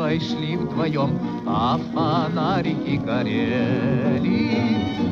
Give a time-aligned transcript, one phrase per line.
[0.00, 4.56] твои шли вдвоем, а фонарики горели.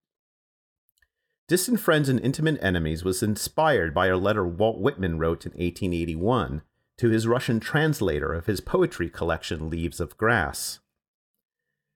[1.50, 6.62] Distant Friends and Intimate Enemies was inspired by a letter Walt Whitman wrote in 1881
[6.98, 10.80] to his Russian translator of his poetry collection Leaves of Grass.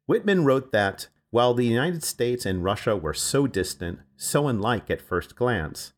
[0.05, 5.01] Whitman wrote that while the United States and Russia were so distant, so unlike at
[5.01, 5.93] first glance,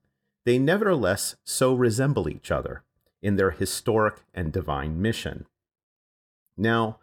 [0.46, 2.84] they nevertheless so resemble each other
[3.20, 5.48] in their historic and divine mission.
[6.56, 7.00] Now,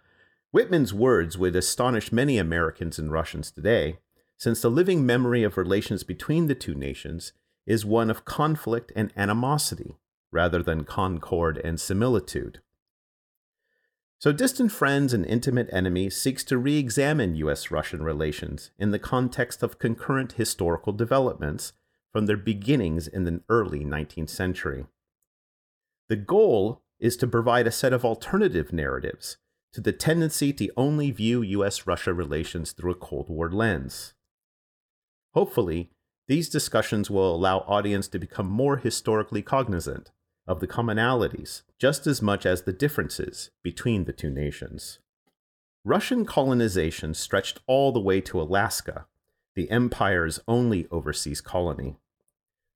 [0.53, 3.99] Whitman's words would astonish many Americans and Russians today,
[4.37, 7.33] since the living memory of relations between the two nations
[7.67, 9.97] is one of conflict and animosity
[10.31, 12.61] rather than concord and similitude.
[14.19, 18.99] So, Distant Friends and Intimate Enemies seeks to re examine US Russian relations in the
[18.99, 21.73] context of concurrent historical developments
[22.13, 24.87] from their beginnings in the early 19th century.
[26.09, 29.37] The goal is to provide a set of alternative narratives
[29.73, 34.15] to the tendency to only view US Russia relations through a Cold War lens.
[35.37, 35.91] Hopefully,
[36.29, 40.11] these discussions will allow audience to become more historically cognizant
[40.47, 44.99] of the commonalities just as much as the differences between the two nations.
[45.85, 49.07] Russian colonization stretched all the way to Alaska,
[49.55, 51.99] the empire's only overseas colony.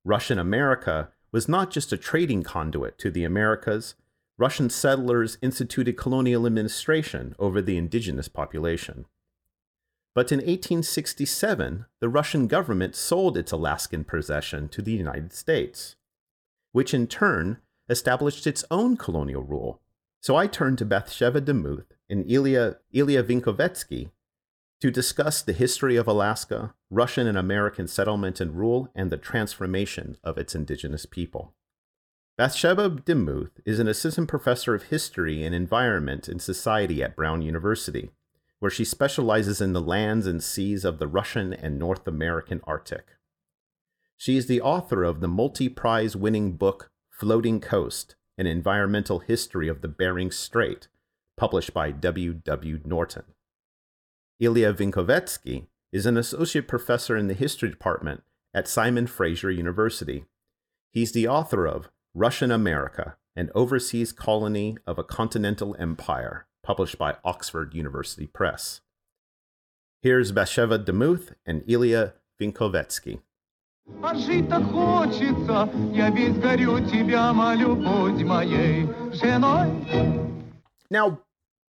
[0.05, 3.95] Russian America was not just a trading conduit to the Americas,
[4.37, 9.05] Russian settlers instituted colonial administration over the indigenous population.
[10.13, 15.95] But in 1867, the Russian government sold its Alaskan possession to the United States
[16.71, 17.57] which in turn
[17.89, 19.81] established its own colonial rule.
[20.21, 24.11] So I turned to Bathsheba Demuth and Ilya, Ilya Vinkovetsky
[24.79, 30.17] to discuss the history of Alaska, Russian and American settlement and rule, and the transformation
[30.23, 31.53] of its indigenous people.
[32.37, 38.11] Bathsheba Demuth is an assistant professor of history and environment and society at Brown University,
[38.61, 43.07] where she specializes in the lands and seas of the Russian and North American Arctic.
[44.17, 49.67] She is the author of the multi prize winning book Floating Coast An Environmental History
[49.67, 50.89] of the Bering Strait,
[51.35, 52.35] published by W.
[52.35, 52.79] W.
[52.85, 53.23] Norton.
[54.39, 58.21] Ilya Vinkovetsky is an associate professor in the history department
[58.53, 60.25] at Simon Fraser University.
[60.91, 67.16] He's the author of Russian America, an overseas colony of a continental empire, published by
[67.24, 68.80] Oxford University Press.
[70.02, 73.20] Here's Bathsheba Demuth and Ilya Vinkovetsky.
[74.02, 79.70] А жить так хочется, я весь горю тебя, молю, будь моей женой.
[80.90, 81.20] Now,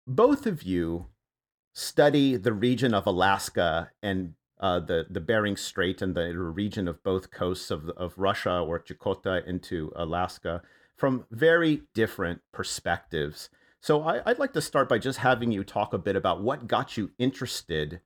[0.05, 1.07] both of you
[1.73, 7.03] study the region of Alaska and uh, the the Bering Strait and the region of
[7.03, 10.61] both coasts of of Russia or Chukotka into Alaska
[10.95, 13.49] from very different perspectives.
[13.80, 16.66] So I, would like to start by just having you talk a bit about what
[16.66, 18.00] got you interested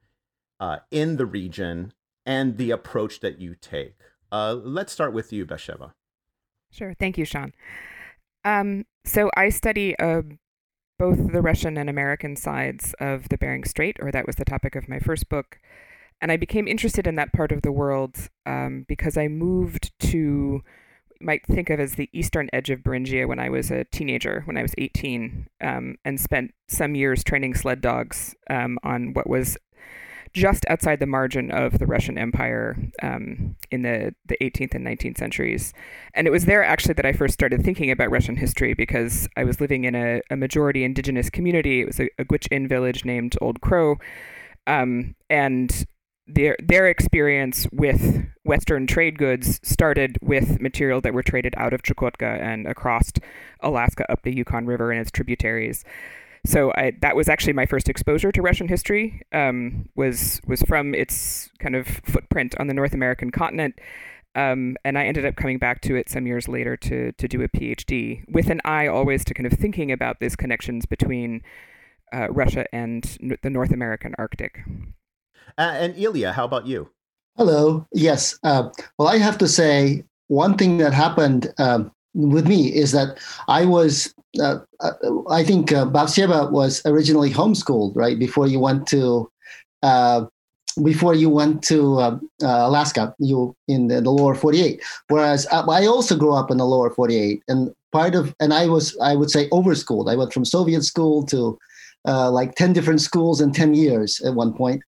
[0.61, 1.93] uh, in the region
[2.27, 3.97] and the approach that you take.
[4.31, 5.95] Uh, let's start with you, Bathsheba.
[6.71, 6.95] Sure.
[6.99, 7.53] Thank you, Sean.
[8.45, 10.23] Um, so I study uh,
[10.99, 14.75] both the Russian and American sides of the Bering Strait, or that was the topic
[14.75, 15.59] of my first book.
[16.21, 20.63] And I became interested in that part of the world um, because I moved to,
[21.23, 24.57] might think of as the eastern edge of Beringia when I was a teenager, when
[24.57, 29.57] I was 18, um, and spent some years training sled dogs um, on what was
[30.33, 35.19] just outside the margin of the Russian Empire um, in the, the 18th and 19th
[35.19, 35.75] centuries.
[36.15, 39.45] And it was there actually that I first started thinking about Russian history because I
[39.45, 41.83] was living in a, a majority indigenous community.
[41.83, 43.97] It was a, a Gwich'in village named Old Crow.
[44.67, 45.87] Um, and
[46.35, 51.83] their their experience with Western trade goods started with material that were traded out of
[51.83, 53.13] Chukotka and across
[53.61, 55.85] Alaska up the Yukon River and its tributaries.
[56.45, 59.23] So I, that was actually my first exposure to Russian history.
[59.33, 63.79] Um, was was from its kind of footprint on the North American continent,
[64.35, 67.43] um, and I ended up coming back to it some years later to to do
[67.43, 71.43] a PhD with an eye always to kind of thinking about these connections between
[72.13, 74.65] uh, Russia and the North American Arctic.
[75.59, 76.91] Uh, and Ilya, how about you?
[77.37, 77.87] Hello.
[77.93, 78.39] Yes.
[78.43, 78.69] Uh,
[78.99, 83.19] well, I have to say one thing that happened um, with me is that
[83.49, 84.93] I was, uh, uh
[85.31, 88.19] I think uh, Batsheva was originally homeschooled, right?
[88.19, 89.31] Before you went to,
[89.83, 90.27] uh,
[90.83, 94.83] before you went to uh, Alaska, you in the, the, lower 48.
[95.09, 98.97] Whereas I also grew up in the lower 48 and part of, and I was,
[99.03, 100.11] I would say overschooled.
[100.11, 101.59] I went from Soviet school to
[102.07, 104.83] uh, like 10 different schools in 10 years at one point.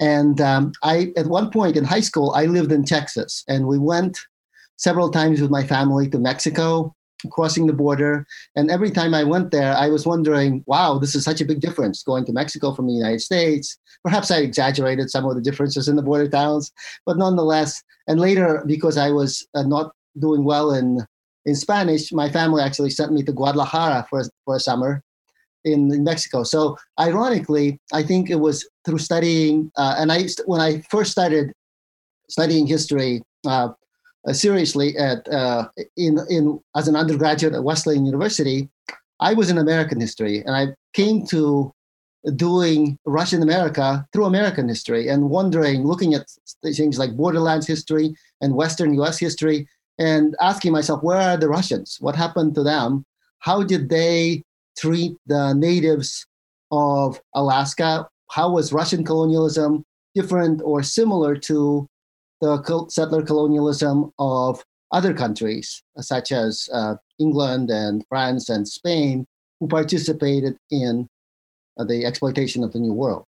[0.00, 3.78] And um, I, at one point in high school, I lived in Texas and we
[3.78, 4.18] went
[4.76, 6.94] several times with my family to Mexico,
[7.32, 8.26] crossing the border.
[8.54, 11.60] And every time I went there, I was wondering, wow, this is such a big
[11.60, 13.76] difference going to Mexico from the United States.
[14.04, 16.72] Perhaps I exaggerated some of the differences in the border towns,
[17.04, 21.04] but nonetheless, and later, because I was uh, not doing well in
[21.44, 25.02] in Spanish, my family actually sent me to Guadalajara for, for a summer
[25.72, 26.42] in, Mexico.
[26.42, 31.52] So ironically, I think it was through studying, uh, and I when I first started
[32.28, 33.70] studying history uh,
[34.32, 38.68] seriously at uh, in in as an undergraduate at Wesleyan University,
[39.20, 41.72] I was in American history, and I came to
[42.36, 46.26] doing Russian America through American history and wondering, looking at
[46.62, 49.18] things like borderlands history and Western U.S.
[49.18, 49.68] history,
[49.98, 51.98] and asking myself, where are the Russians?
[52.00, 53.04] What happened to them?
[53.40, 54.44] How did they
[54.78, 56.26] treat the natives
[56.70, 58.08] of Alaska?
[58.30, 59.84] How was Russian colonialism
[60.14, 61.86] different or similar to
[62.40, 69.26] the settler colonialism of other countries, such as uh, England and France and Spain,
[69.60, 71.08] who participated in
[71.78, 73.24] uh, the exploitation of the New World?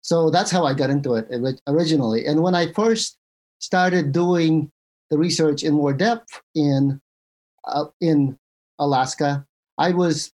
[0.00, 1.26] So that's how I got into it
[1.66, 2.26] originally.
[2.26, 3.18] And when I first
[3.58, 4.70] started doing
[5.10, 7.00] the research in more depth in
[7.66, 8.38] uh, in
[8.78, 9.44] Alaska,
[9.78, 10.32] I was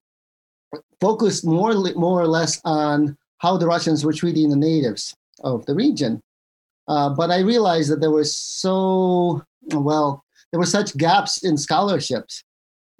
[1.00, 5.74] focused more, more or less on how the Russians were treating the natives of the
[5.74, 6.20] region.
[6.88, 12.42] Uh, but I realized that there were so, well, there were such gaps in scholarships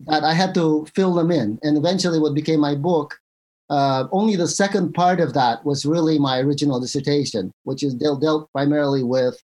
[0.06, 1.58] that I had to fill them in.
[1.62, 3.18] And eventually, what became my book,
[3.68, 8.22] uh, only the second part of that was really my original dissertation, which is dealt,
[8.22, 9.40] dealt primarily with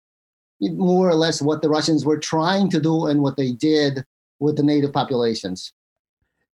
[0.60, 4.04] more or less what the Russians were trying to do and what they did
[4.40, 5.72] with the native populations.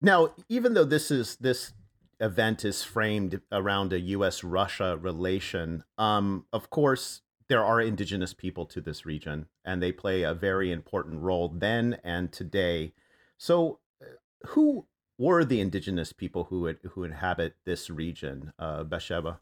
[0.03, 1.73] Now, even though this is this
[2.21, 4.43] event is framed around a U.S.
[4.43, 10.23] Russia relation, um, of course there are indigenous people to this region, and they play
[10.23, 12.95] a very important role then and today.
[13.39, 14.07] So, uh,
[14.49, 14.87] who
[15.19, 19.39] were the indigenous people who who inhabit this region, uh, Batsheva?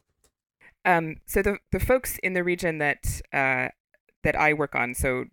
[0.85, 3.69] Um, so the the folks in the region that uh,
[4.23, 5.25] that I work on, so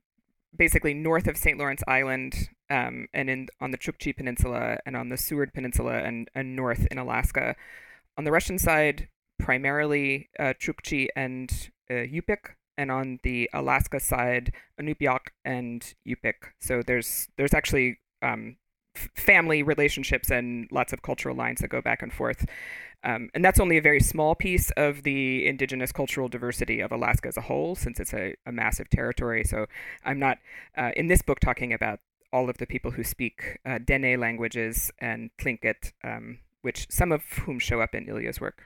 [0.56, 1.58] basically north of St.
[1.58, 6.28] Lawrence Island, um, and in on the Chukchi Peninsula and on the Seward Peninsula and,
[6.34, 7.56] and north in Alaska.
[8.16, 9.08] On the Russian side,
[9.38, 16.52] primarily uh, Chukchi and uh, Yupik, and on the Alaska side, Inupiaq and Yupik.
[16.60, 18.56] So there's there's actually um,
[18.94, 22.46] f- family relationships and lots of cultural lines that go back and forth.
[23.04, 27.28] Um, and that's only a very small piece of the indigenous cultural diversity of Alaska
[27.28, 29.44] as a whole, since it's a, a massive territory.
[29.44, 29.66] So
[30.04, 30.38] I'm not
[30.76, 32.00] uh, in this book talking about
[32.32, 37.22] all of the people who speak uh, Dene languages and Tlingit, um, which some of
[37.44, 38.64] whom show up in Ilya's work.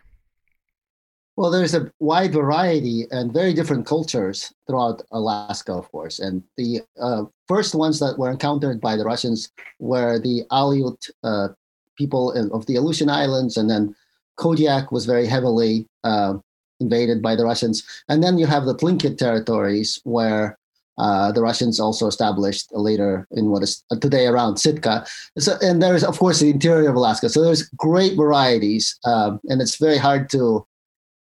[1.36, 6.18] Well, there's a wide variety and very different cultures throughout Alaska, of course.
[6.18, 11.48] And the uh, first ones that were encountered by the Russians were the Aleut uh,
[11.96, 13.94] people of the Aleutian Islands, and then
[14.36, 16.34] Kodiak was very heavily uh,
[16.80, 17.82] invaded by the Russians.
[18.08, 20.58] And then you have the Tlingit territories, where
[20.98, 25.06] uh, the Russians also established later in what is today around Sitka.
[25.38, 27.28] So, and there's, of course, the interior of Alaska.
[27.28, 30.66] So there's great varieties, um, and it's very hard to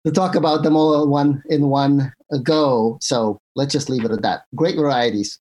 [0.07, 2.99] to talk about them all in one in one go.
[3.01, 4.43] So let's just leave it at that.
[4.55, 5.39] Great varieties.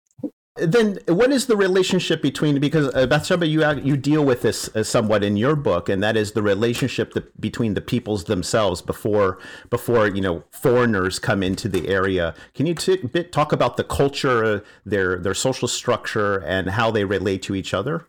[0.55, 4.83] Then what is the relationship between because uh, Bathsheba you you deal with this uh,
[4.83, 9.39] somewhat in your book and that is the relationship between the peoples themselves before
[9.69, 13.83] before you know foreigners come into the area can you t- bit talk about the
[13.83, 18.05] culture their their social structure and how they relate to each other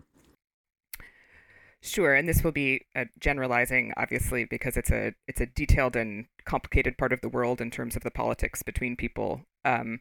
[1.82, 6.26] Sure, and this will be uh, generalizing, obviously, because it's a it's a detailed and
[6.44, 9.46] complicated part of the world in terms of the politics between people.
[9.64, 10.00] Um,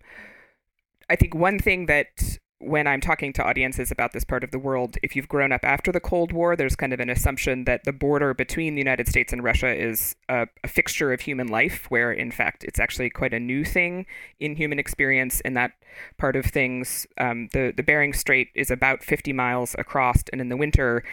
[1.09, 4.59] I think one thing that when I'm talking to audiences about this part of the
[4.59, 7.85] world, if you've grown up after the Cold War, there's kind of an assumption that
[7.85, 11.89] the border between the United States and Russia is a, a, fixture of human life,
[11.89, 14.05] where in fact it's actually quite a new thing
[14.41, 15.71] in human experience in that
[16.17, 17.07] part of things.
[17.17, 21.03] Um, the, the Bering Strait is about 50 miles across, and in the winter,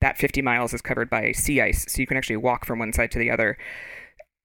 [0.00, 2.92] that 50 miles is covered by sea ice, so you can actually walk from one
[2.92, 3.56] side to the other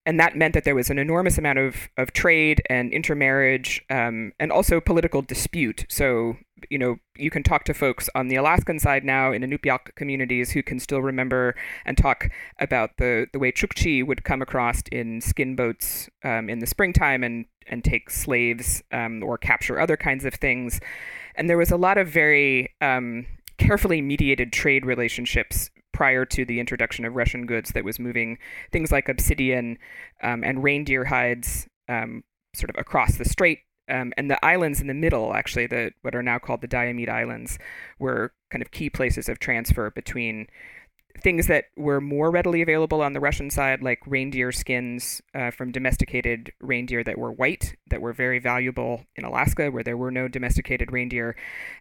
[0.05, 4.31] and that meant that there was an enormous amount of, of trade and intermarriage um,
[4.39, 5.85] and also political dispute.
[5.89, 6.37] So,
[6.71, 10.51] you know, you can talk to folks on the Alaskan side now in Inupiaq communities
[10.51, 11.55] who can still remember
[11.85, 12.29] and talk
[12.59, 17.23] about the, the way Chukchi would come across in skin boats um, in the springtime
[17.23, 20.79] and, and take slaves um, or capture other kinds of things.
[21.35, 23.27] And there was a lot of very um,
[23.59, 25.69] carefully mediated trade relationships
[26.01, 28.39] prior to the introduction of Russian goods that was moving
[28.71, 29.77] things like obsidian
[30.23, 32.23] um, and reindeer hides um,
[32.55, 33.59] sort of across the strait.
[33.87, 37.07] Um, and the islands in the middle, actually, the what are now called the Diomede
[37.07, 37.59] Islands,
[37.99, 40.47] were kind of key places of transfer between
[41.21, 45.71] things that were more readily available on the Russian side, like reindeer skins uh, from
[45.71, 50.27] domesticated reindeer that were white, that were very valuable in Alaska, where there were no
[50.27, 51.35] domesticated reindeer,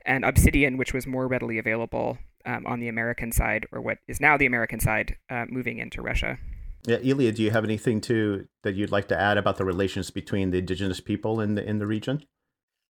[0.04, 4.20] and obsidian, which was more readily available um, on the American side, or what is
[4.20, 6.38] now the American side, uh, moving into Russia.
[6.86, 10.10] Yeah, Ilya, do you have anything to that you'd like to add about the relations
[10.10, 12.24] between the indigenous people in the in the region?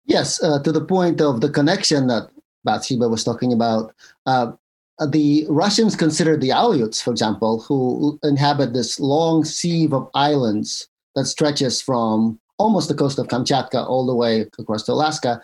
[0.04, 2.30] Yes, uh, to the point of the connection that
[2.64, 3.94] Bathsheba was talking about.
[4.26, 4.52] Uh,
[5.10, 11.26] the Russians consider the Aleuts, for example, who inhabit this long sieve of islands that
[11.26, 15.40] stretches from almost the coast of Kamchatka all the way across to Alaska,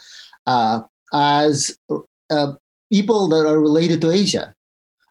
[0.47, 0.81] uh,
[1.13, 1.79] as
[2.31, 2.53] uh,
[2.97, 4.47] people that are related to Asia,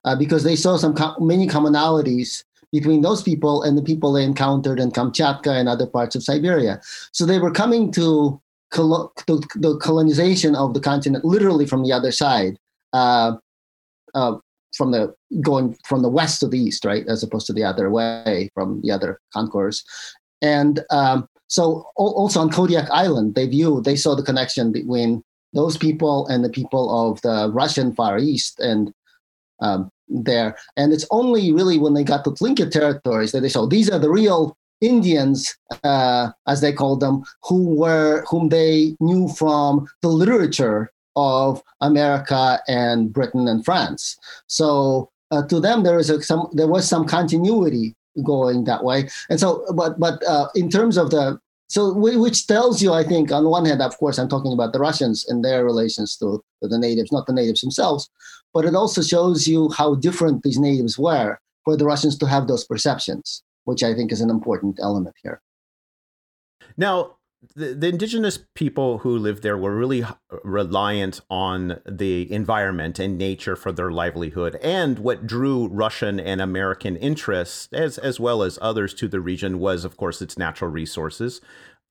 [0.06, 4.80] uh, because they saw some many commonalities between those people and the people they encountered
[4.80, 6.80] in Kamchatka and other parts of Siberia.
[7.12, 11.94] So they were coming to, colo- to the colonization of the continent literally from the
[11.98, 12.58] other side.
[12.94, 13.32] Uh,
[14.16, 14.36] uh,
[14.78, 17.88] from the going from the west to the east, right, as opposed to the other
[17.90, 19.84] way from the other concourse,
[20.42, 25.24] and um, so also on Kodiak Island, they view they saw the connection between
[25.54, 28.94] those people and the people of the Russian Far East and
[29.60, 30.58] um, there.
[30.78, 34.00] And it's only really when they got to Tlingit territories that they saw these are
[34.00, 40.10] the real Indians, uh, as they called them, who were whom they knew from the
[40.10, 44.18] literature of America and Britain and France.
[44.48, 49.10] So uh, to them, there is a, some there was some continuity going that way.
[49.30, 51.40] And so, but but uh, in terms of the
[51.74, 54.80] so which tells you, I think, on one hand, of course, I'm talking about the
[54.80, 58.12] Russians and their relations to, the natives, not the natives themselves,
[58.54, 62.48] but it also shows you how different these natives were for the Russians to have
[62.48, 65.42] those perceptions, which I think is an important element here.
[66.78, 67.16] Now,
[67.56, 70.06] the, the indigenous people who lived there were really
[70.44, 74.56] reliant on the environment and nature for their livelihood.
[74.62, 79.60] And what drew Russian and American interests, as, as well as others to the region,
[79.60, 81.42] was, of course, its natural resources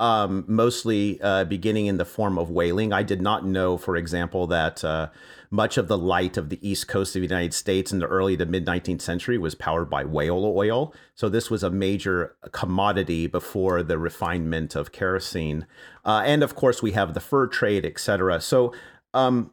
[0.02, 2.92] um, mostly uh, beginning in the form of whaling.
[2.92, 5.08] I did not know, for example, that uh,
[5.52, 8.36] much of the light of the east coast of the United States in the early
[8.38, 10.94] to mid 19th century was powered by whale oil.
[11.14, 15.66] So this was a major commodity before the refinement of kerosene.
[16.04, 18.40] Uh, and of course, we have the fur trade, etc.
[18.40, 18.72] So
[19.12, 19.52] um,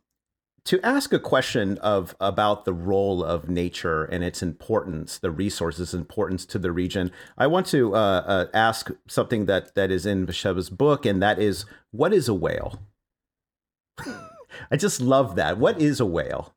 [0.63, 5.93] to ask a question of about the role of nature and its importance, the resources
[5.93, 10.25] importance to the region, I want to uh, uh, ask something that that is in
[10.25, 12.79] Bathsheba's book, and that is, what is a whale?
[14.71, 15.57] I just love that.
[15.57, 16.53] What is a whale?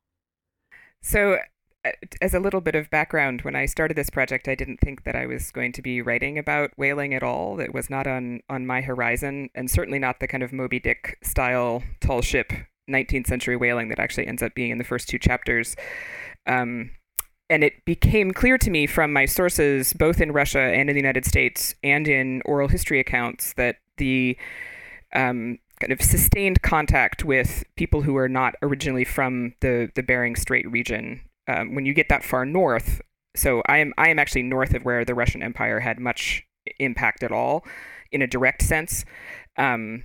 [1.01, 1.39] So,
[1.85, 1.91] uh,
[2.21, 5.15] as a little bit of background, when I started this project, I didn't think that
[5.15, 7.55] I was going to be writing about whaling at all.
[7.57, 11.17] That was not on on my horizon, and certainly not the kind of Moby Dick
[11.23, 12.53] style tall ship
[12.89, 15.75] 19th century whaling that actually ends up being in the first two chapters.
[16.45, 16.91] Um,
[17.49, 21.01] and it became clear to me from my sources, both in Russia and in the
[21.01, 24.37] United States, and in oral history accounts, that the
[25.13, 30.37] um, kind of sustained contact with people who are not originally from the the Bering
[30.37, 31.21] Strait region.
[31.49, 33.01] Um, when you get that far north,
[33.35, 36.43] so I am I am actually north of where the Russian Empire had much
[36.79, 37.65] impact at all,
[38.13, 39.03] in a direct sense.
[39.57, 40.03] Um,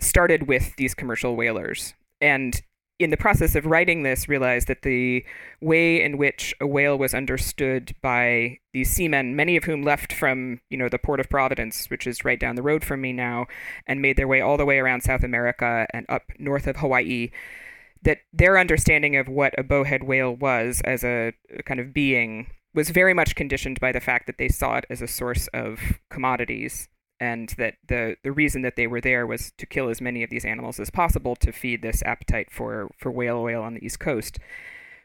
[0.00, 2.62] started with these commercial whalers and
[2.98, 5.24] in the process of writing this, realized that the
[5.60, 10.60] way in which a whale was understood by these seamen, many of whom left from,
[10.68, 13.46] you know, the port of Providence, which is right down the road from me now,
[13.86, 17.30] and made their way all the way around South America and up north of Hawaii,
[18.02, 22.48] that their understanding of what a bowhead whale was as a, a kind of being
[22.74, 25.98] was very much conditioned by the fact that they saw it as a source of
[26.10, 26.88] commodities
[27.20, 30.30] and that the the reason that they were there was to kill as many of
[30.30, 34.00] these animals as possible to feed this appetite for for whale oil on the east
[34.00, 34.38] coast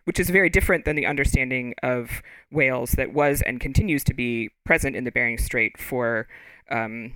[0.06, 4.50] which is very different than the understanding of whales that was and continues to be
[4.66, 6.28] present in the Bering Strait for
[6.70, 7.14] um,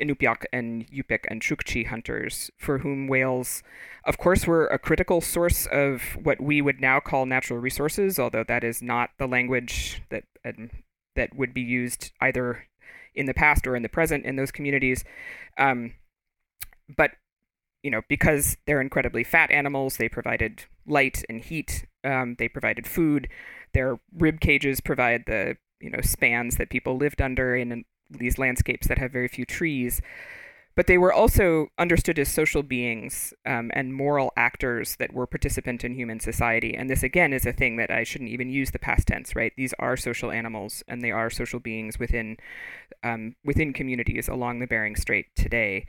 [0.00, 3.62] Inupiaq and Yupik and Chukchi hunters, for whom whales,
[4.04, 8.44] of course, were a critical source of what we would now call natural resources, although
[8.44, 10.70] that is not the language that um,
[11.16, 12.66] that would be used either
[13.16, 15.04] in the past or in the present in those communities.
[15.58, 15.94] Um,
[16.96, 17.12] but
[17.82, 21.86] you know, because they're incredibly fat animals, they provided light and heat.
[22.04, 23.28] Um, they provided food.
[23.74, 28.86] Their rib cages provide the you know spans that people lived under in these landscapes
[28.88, 30.00] that have very few trees.
[30.76, 35.84] But they were also understood as social beings um, and moral actors that were participant
[35.84, 36.76] in human society.
[36.76, 39.54] And this, again, is a thing that I shouldn't even use the past tense, right?
[39.56, 42.36] These are social animals and they are social beings within,
[43.02, 45.86] um, within communities along the Bering Strait today.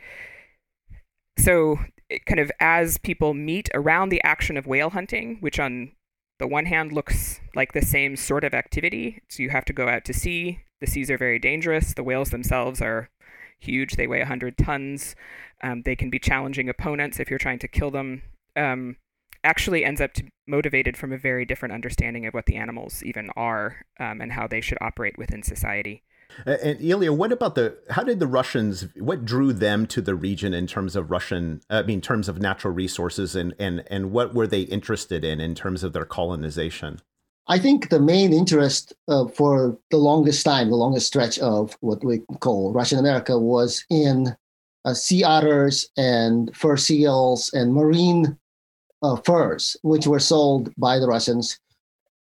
[1.37, 1.79] So,
[2.25, 5.91] kind of as people meet around the action of whale hunting, which on
[6.39, 9.87] the one hand looks like the same sort of activity, so you have to go
[9.89, 10.59] out to sea.
[10.79, 11.93] The seas are very dangerous.
[11.93, 13.09] The whales themselves are
[13.59, 13.95] huge.
[13.95, 15.15] They weigh 100 tons.
[15.61, 18.21] Um, they can be challenging opponents if you're trying to kill them.
[18.55, 18.97] Um,
[19.43, 20.11] actually ends up
[20.47, 24.47] motivated from a very different understanding of what the animals even are um, and how
[24.47, 26.03] they should operate within society.
[26.45, 27.77] And Ilya, what about the?
[27.89, 28.87] How did the Russians?
[28.97, 31.61] What drew them to the region in terms of Russian?
[31.69, 35.39] I mean, in terms of natural resources, and and and what were they interested in
[35.39, 36.99] in terms of their colonization?
[37.49, 42.03] I think the main interest uh, for the longest time, the longest stretch of what
[42.03, 44.35] we call Russian America, was in
[44.83, 48.37] uh, sea otters and fur seals and marine
[49.01, 51.59] uh, furs, which were sold by the Russians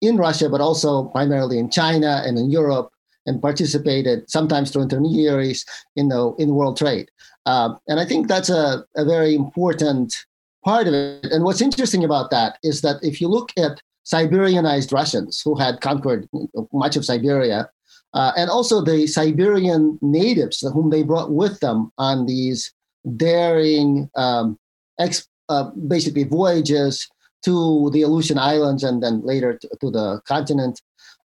[0.01, 2.91] in Russia, but also primarily in China and in Europe,
[3.25, 5.65] and participated sometimes through intermediaries
[5.97, 7.11] in the in world trade.
[7.45, 10.15] Uh, and I think that's a, a very important
[10.63, 11.25] part of it.
[11.31, 15.81] And what's interesting about that is that if you look at Siberianized Russians who had
[15.81, 16.29] conquered
[16.71, 17.69] much of Siberia,
[18.13, 22.73] uh, and also the Siberian natives whom they brought with them on these
[23.17, 24.57] daring, um,
[24.99, 27.07] ex- uh, basically voyages
[27.43, 30.81] to the Aleutian Islands and then later to, to the continent.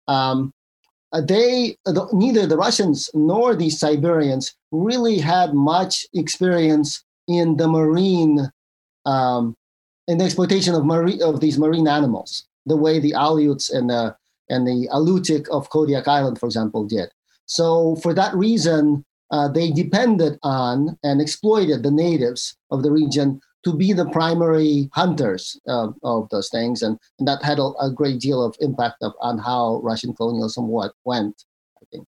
[0.09, 0.53] Um,
[1.12, 7.68] uh, they the, neither the Russians nor the Siberians really had much experience in the
[7.68, 8.51] marine
[9.07, 9.57] um,
[10.09, 14.16] in the exploitation of marine of these marine animals the way the Aleuts and the
[14.48, 17.09] and the Alutiiq of Kodiak Island, for example, did.
[17.46, 23.40] So for that reason, uh, they depended on and exploited the natives of the region
[23.64, 27.90] to be the primary hunters uh, of those things, and, and that had a, a,
[27.90, 31.44] great deal of impact of, on how Russian colonialism what went.
[31.81, 32.07] I think.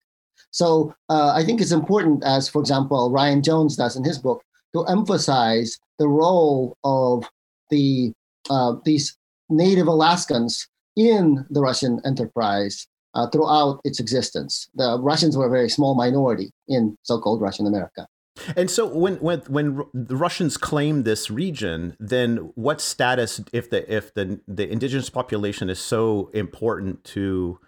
[0.52, 4.44] So uh, I think it's important, as for example Ryan Jones does in his book,
[4.74, 7.30] to emphasize the role of
[7.70, 8.13] the
[8.50, 9.18] uh, these
[9.49, 14.69] native Alaskans in the Russian enterprise uh, throughout its existence.
[14.75, 18.08] The Russians were a very small minority in so-called Russian America.
[18.56, 23.93] And so, when when when the Russians claim this region, then what status if the
[23.93, 27.60] if the the indigenous population is so important to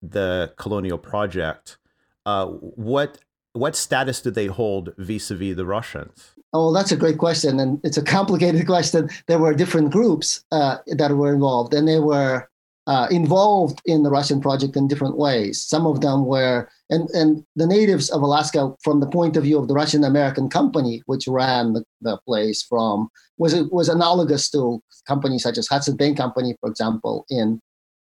[0.00, 1.78] the colonial project?
[2.24, 3.18] Uh, what
[3.52, 6.36] what status do they hold vis-a-vis the Russians?
[6.54, 9.08] Oh, that's a great question, and it's a complicated question.
[9.26, 12.48] There were different groups uh, that were involved, and they were
[12.86, 15.62] uh, involved in the Russian project in different ways.
[15.62, 19.58] Some of them were, and and the natives of Alaska, from the point of view
[19.58, 24.82] of the Russian American company, which ran the, the place from, was was analogous to
[25.06, 27.60] companies such as Hudson Bay Company, for example, in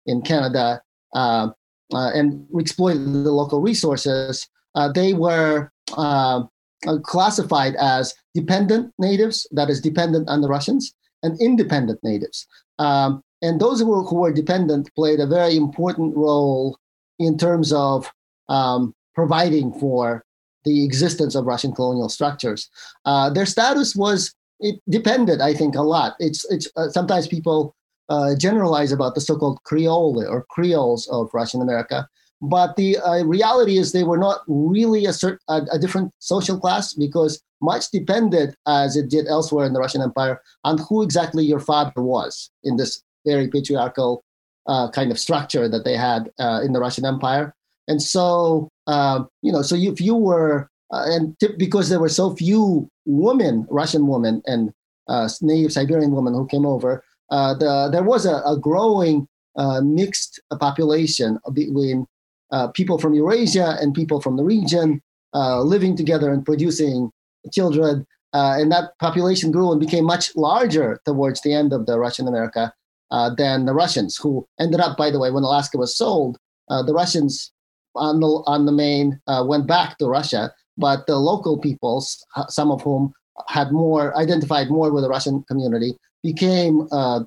[0.05, 0.81] in Canada,
[1.15, 1.49] uh,
[1.93, 4.47] uh and exploited the local resources.
[4.75, 6.43] Uh, they were uh,
[7.03, 10.93] classified as dependent natives, that is dependent on the Russians,
[11.23, 12.47] and independent natives.
[12.79, 16.77] Um, and those who were, who were, dependent played a very important role
[17.19, 18.11] in terms of
[18.49, 20.23] um, providing for
[20.63, 22.69] the existence of Russian colonial structures.
[23.05, 26.15] Uh, their status was it depended, I think, a lot.
[26.19, 27.75] It's it's uh, sometimes people
[28.09, 32.07] uh, generalize about the so-called Creole or Creoles of Russian America,
[32.41, 36.59] but the uh, reality is they were not really a, cert- a, a, different social
[36.59, 41.45] class because much depended, as it did elsewhere in the Russian Empire, on who exactly
[41.45, 44.23] your father was in this very patriarchal
[44.67, 47.53] uh, kind of structure that they had uh, in the Russian Empire.
[47.87, 52.09] And so, uh, you know, so if you were, uh, and t- because there were
[52.09, 54.73] so few women, Russian women and
[55.07, 59.27] uh, native Siberian women who came over, uh, the, there was a, a growing
[59.81, 62.05] mixed population between
[62.73, 65.01] people from Eurasia and people from the region
[65.33, 67.11] living together and producing
[67.51, 68.05] children.
[68.33, 72.73] and that population grew and became much larger towards the end of the Russian America
[73.11, 76.37] uh, than the Russians, who ended up, by the way, when Alaska was sold,
[76.69, 77.51] uh, the Russians
[77.95, 82.71] on the on the main uh, went back to Russia, but the local peoples, some
[82.71, 83.13] of whom
[83.47, 87.21] had more identified more with the Russian community, became uh,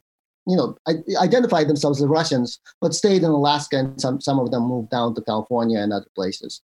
[0.49, 0.77] you know
[1.21, 5.15] identified themselves as Russians, but stayed in Alaska, and some some of them moved down
[5.15, 6.63] to California and other places.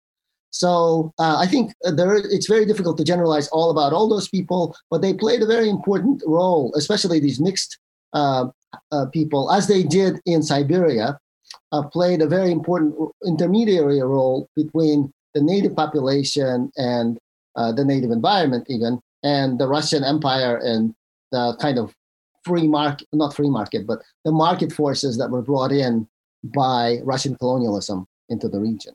[0.50, 4.76] So uh, I think there, it's very difficult to generalize all about all those people,
[4.90, 7.78] but they played a very important role, especially these mixed
[8.12, 8.46] uh,
[8.92, 11.18] uh, people, as they did in Siberia,
[11.72, 17.18] uh, played a very important intermediary role between the native population and
[17.56, 20.94] uh, the native environment, even, and the Russian Empire and
[21.30, 21.94] the kind of
[22.44, 26.08] free market, not free market, but the market forces that were brought in
[26.42, 28.94] by Russian colonialism into the region.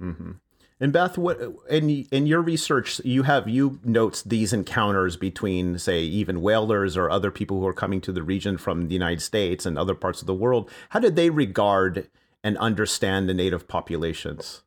[0.00, 0.32] Mm-hmm.
[0.80, 1.40] And Beth, what
[1.70, 7.08] in in your research you have you notes these encounters between, say, even whalers or
[7.08, 10.20] other people who are coming to the region from the United States and other parts
[10.20, 10.68] of the world.
[10.88, 12.10] How did they regard
[12.42, 14.64] and understand the native populations?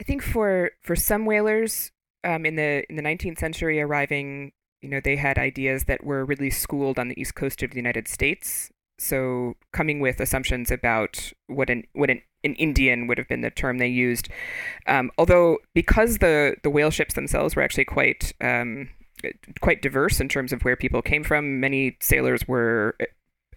[0.00, 1.92] I think for for some whalers
[2.24, 4.52] um, in the in the 19th century arriving,
[4.84, 7.76] you know, they had ideas that were really schooled on the east coast of the
[7.76, 8.70] United States.
[8.98, 13.50] So coming with assumptions about what an what an an Indian would have been the
[13.50, 14.28] term they used.
[14.86, 18.90] Um, although because the the whale ships themselves were actually quite um,
[19.62, 22.94] quite diverse in terms of where people came from, many sailors were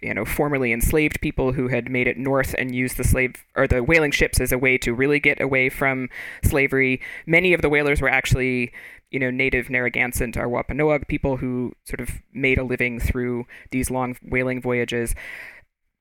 [0.02, 3.68] you know formerly enslaved people who had made it north and used the slave or
[3.68, 6.10] the whaling ships as a way to really get away from
[6.44, 7.02] slavery.
[7.26, 8.72] Many of the whalers were actually
[9.12, 13.90] you know native Narragansett or Wampanoag people who sort of made a living through these
[13.90, 15.16] long whaling voyages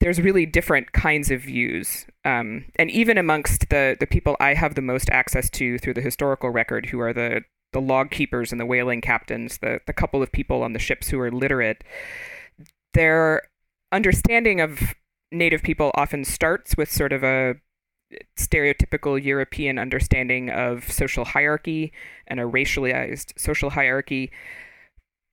[0.01, 2.07] there's really different kinds of views.
[2.25, 6.03] Um, and even amongst the, the people I have the most access to through the
[6.03, 10.23] historical record, who are the, the log keepers and the whaling captains, the, the couple
[10.23, 11.83] of people on the ships who are literate,
[12.95, 13.43] their
[13.93, 14.95] understanding of
[15.33, 17.57] Native people often starts with sort of a
[18.39, 21.93] stereotypical European understanding of social hierarchy
[22.27, 24.31] and a racialized social hierarchy.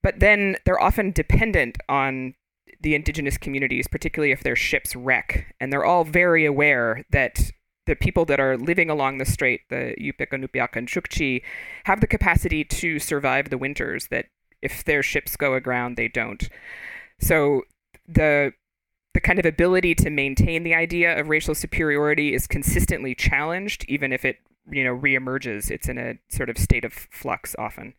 [0.02, 2.34] But then they're often dependent on
[2.82, 5.54] the indigenous communities, particularly if their ships wreck.
[5.60, 7.52] And they're all very aware that
[7.86, 11.42] the people that are living along the strait, the Yupik, Inupiaq, and Chukchi,
[11.86, 14.26] have the capacity to survive the winters that
[14.62, 16.50] if their ships go aground, they don't.
[17.20, 17.64] So
[18.08, 18.54] the
[19.14, 24.12] the kind of ability to maintain the idea of racial superiority is consistently challenged, even
[24.12, 24.38] if it
[24.70, 25.70] you know reemerges.
[25.70, 27.94] It's in a sort of state of flux often.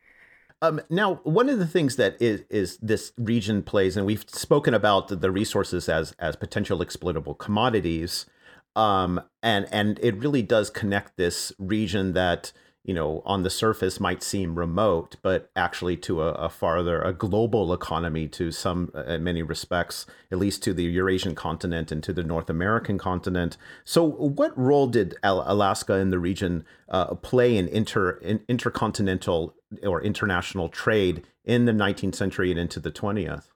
[0.63, 4.73] Um, now, one of the things that is, is this region plays, and we've spoken
[4.73, 8.27] about the resources as as potential exploitable commodities,
[8.75, 12.53] um, and and it really does connect this region that
[12.85, 17.15] you know, on the surface might seem remote, but actually to a, a farther, a
[17.15, 22.03] global economy to some, uh, in many respects, at least to the Eurasian continent and
[22.03, 23.57] to the North American continent.
[23.85, 30.03] So, what role did Alaska in the region uh, play in, inter, in intercontinental or
[30.03, 33.47] international trade in the 19th century and into the 20th?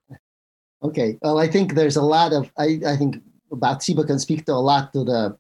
[0.82, 3.16] Okay, well, I think there's a lot of, I, I think
[3.52, 5.36] Bathsheba can speak to a lot to the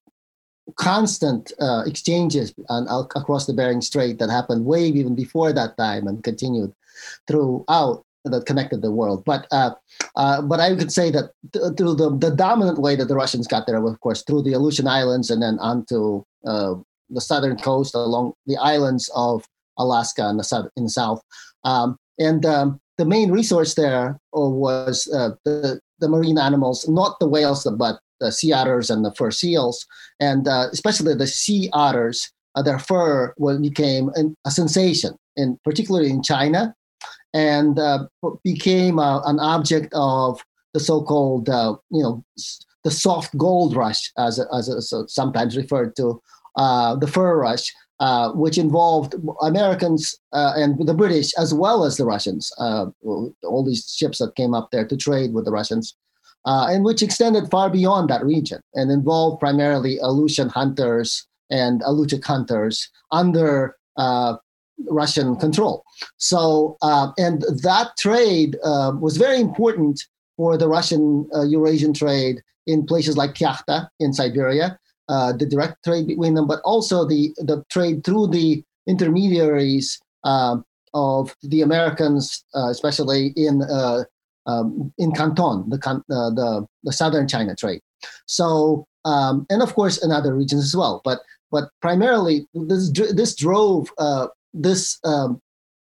[0.76, 6.06] constant uh, exchanges on, across the Bering Strait that happened way even before that time
[6.06, 6.72] and continued
[7.26, 9.24] throughout that connected the world.
[9.24, 9.70] But uh,
[10.16, 13.46] uh, but I could say that th- through the, the dominant way that the Russians
[13.46, 16.74] got there, was, of course, through the Aleutian Islands and then onto uh,
[17.10, 19.46] the southern coast along the islands of
[19.78, 20.68] Alaska in the south.
[20.76, 21.22] In the south.
[21.64, 27.28] Um, and um, the main resource there was uh, the, the marine animals, not the
[27.28, 29.86] whales, but the sea otters and the fur seals,
[30.20, 36.10] and uh, especially the sea otters, uh, their fur became an, a sensation, in particularly
[36.10, 36.74] in China,
[37.34, 38.06] and uh,
[38.42, 40.42] became uh, an object of
[40.74, 42.24] the so-called, uh, you know,
[42.84, 46.20] the soft gold rush, as as, as sometimes referred to,
[46.56, 47.72] uh, the fur rush.
[48.34, 50.02] which involved Americans
[50.32, 52.52] and the British as well as the Russians.
[52.60, 55.96] all these ships that came up there to trade with the Russians
[56.44, 62.24] uh, and which extended far beyond that region and involved primarily Aleutian hunters and Alutiiq
[62.24, 64.36] hunters under uh,
[64.88, 65.84] Russian control.
[66.18, 70.00] So, uh, and that trade uh, was very important
[70.36, 75.82] for the Russian uh, Eurasian trade in places like Kyakhta in Siberia, uh, the direct
[75.84, 79.98] trade between them, but also the, the trade through the intermediaries
[80.94, 83.62] of the Americans, especially in
[84.48, 87.80] um, in Canton, the, the the southern China trade.
[88.26, 91.20] So, um, and of course in other regions as well, but
[91.52, 95.40] but primarily this this drove uh, this um,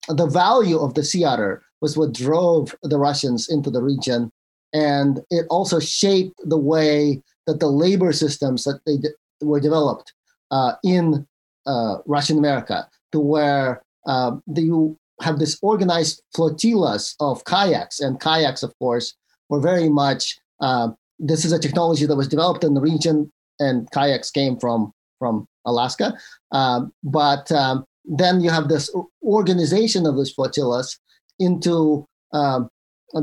[0.09, 4.31] the value of the sea otter was what drove the Russians into the region,
[4.73, 10.13] and it also shaped the way that the labor systems that they de- were developed
[10.51, 11.25] uh, in
[11.65, 18.63] uh, Russian America, to where uh, you have this organized flotillas of kayaks, and kayaks,
[18.63, 19.15] of course,
[19.49, 20.37] were very much.
[20.59, 24.91] Uh, this is a technology that was developed in the region, and kayaks came from
[25.19, 26.17] from Alaska.
[26.51, 30.97] Um, but um, then you have this organization of these flotillas
[31.39, 32.69] into um,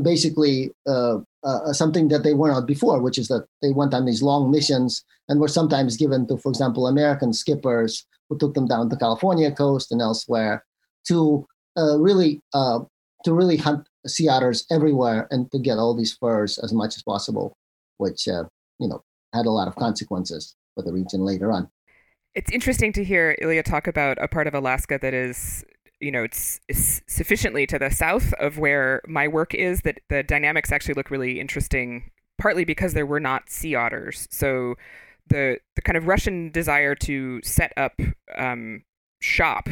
[0.01, 3.93] basically uh, uh, something that they were not out before, which is that they went
[3.93, 8.53] on these long missions and were sometimes given to, for example, American skippers who took
[8.53, 10.63] them down the California coast and elsewhere
[11.07, 11.45] to
[11.77, 12.79] uh, really uh,
[13.23, 17.03] to really hunt sea otters everywhere and to get all these furs as much as
[17.03, 17.53] possible,
[17.97, 18.43] which uh,
[18.79, 21.69] you know had a lot of consequences for the region later on.
[22.33, 25.63] It's interesting to hear Ilya talk about a part of Alaska that is,
[26.01, 30.21] you know, it's, it's, sufficiently to the south of where my work is that the
[30.21, 34.27] dynamics actually look really interesting, partly because there were not sea otters.
[34.31, 34.75] So
[35.27, 37.93] the the kind of Russian desire to set up
[38.37, 38.83] um,
[39.21, 39.69] shop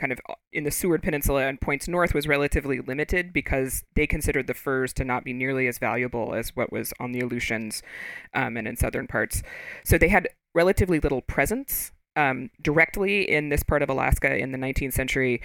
[0.00, 0.20] kind of
[0.52, 4.92] in the Seward Peninsula and points north was relatively limited because they considered the furs
[4.94, 7.82] to not be nearly as valuable as what was on the Aleutians
[8.34, 9.42] um, and in southern parts.
[9.84, 14.58] So they had relatively little presence um, directly in this part of Alaska in the
[14.58, 15.42] 19th century.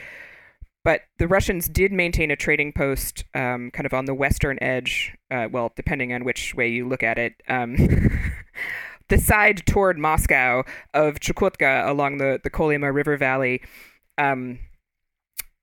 [0.83, 5.15] But the Russians did maintain a trading post um, kind of on the western edge,
[5.31, 7.33] uh, well, depending on which way you look at it.
[7.49, 7.75] Um,
[9.09, 10.63] the side toward Moscow
[10.93, 13.61] of Chukotka along the, the Kolyma River Valley
[14.17, 14.59] um,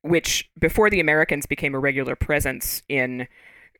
[0.02, 3.28] which before the Americans became a regular presence in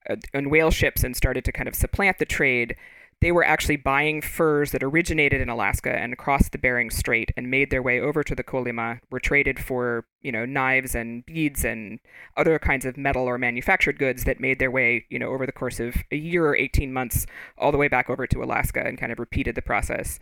[0.08, 2.76] uh, in whale ships and started to kind of supplant the trade,
[3.22, 7.48] they were actually buying furs that originated in Alaska and crossed the Bering Strait and
[7.48, 11.64] made their way over to the Kolyma, were traded for, you know, knives and beads
[11.64, 12.00] and
[12.36, 15.52] other kinds of metal or manufactured goods that made their way, you know, over the
[15.52, 17.24] course of a year or 18 months
[17.56, 20.18] all the way back over to Alaska and kind of repeated the process.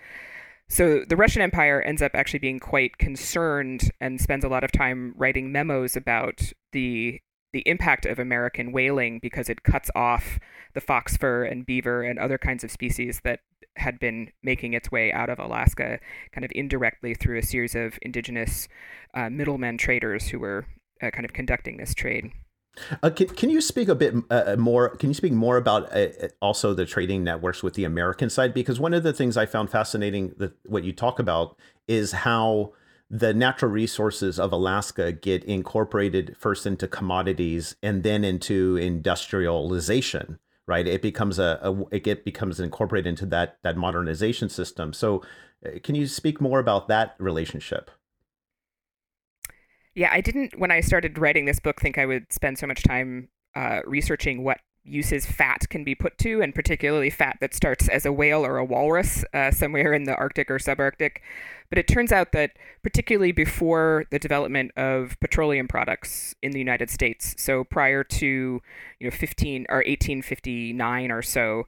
[0.71, 4.71] So the Russian Empire ends up actually being quite concerned and spends a lot of
[4.71, 7.21] time writing memos about the
[7.53, 10.39] the impact of American whaling because it cuts off
[10.73, 13.41] the fox fur and beaver and other kinds of species that
[13.75, 15.99] had been making its way out of Alaska
[16.31, 18.69] kind of indirectly through a series of indigenous
[19.15, 20.67] uh, middlemen traders who were
[21.03, 22.31] uh, kind of conducting this trade.
[23.03, 24.97] Uh, can, can you speak a bit uh, uh, more?
[24.97, 28.55] Can you speak more about uh, uh, also the trading networks with the American side?
[28.55, 31.57] Because one of the things I found fascinating that what you talk about
[31.89, 32.73] is how
[33.11, 40.39] the natural resources of Alaska get incorporated first into commodities and then into industrialization.
[40.67, 44.93] Right, it becomes a, a it get becomes incorporated into that that modernization system.
[44.93, 45.21] So,
[45.67, 47.91] uh, can you speak more about that relationship?
[49.95, 52.83] Yeah, I didn't, when I started writing this book, think I would spend so much
[52.83, 57.89] time uh, researching what uses fat can be put to, and particularly fat that starts
[57.89, 61.19] as a whale or a walrus uh, somewhere in the Arctic or subarctic.
[61.69, 66.91] But it turns out that, particularly before the development of petroleum products in the United
[66.91, 68.61] States, so prior to
[68.99, 71.67] you know 15 or 1859 or so,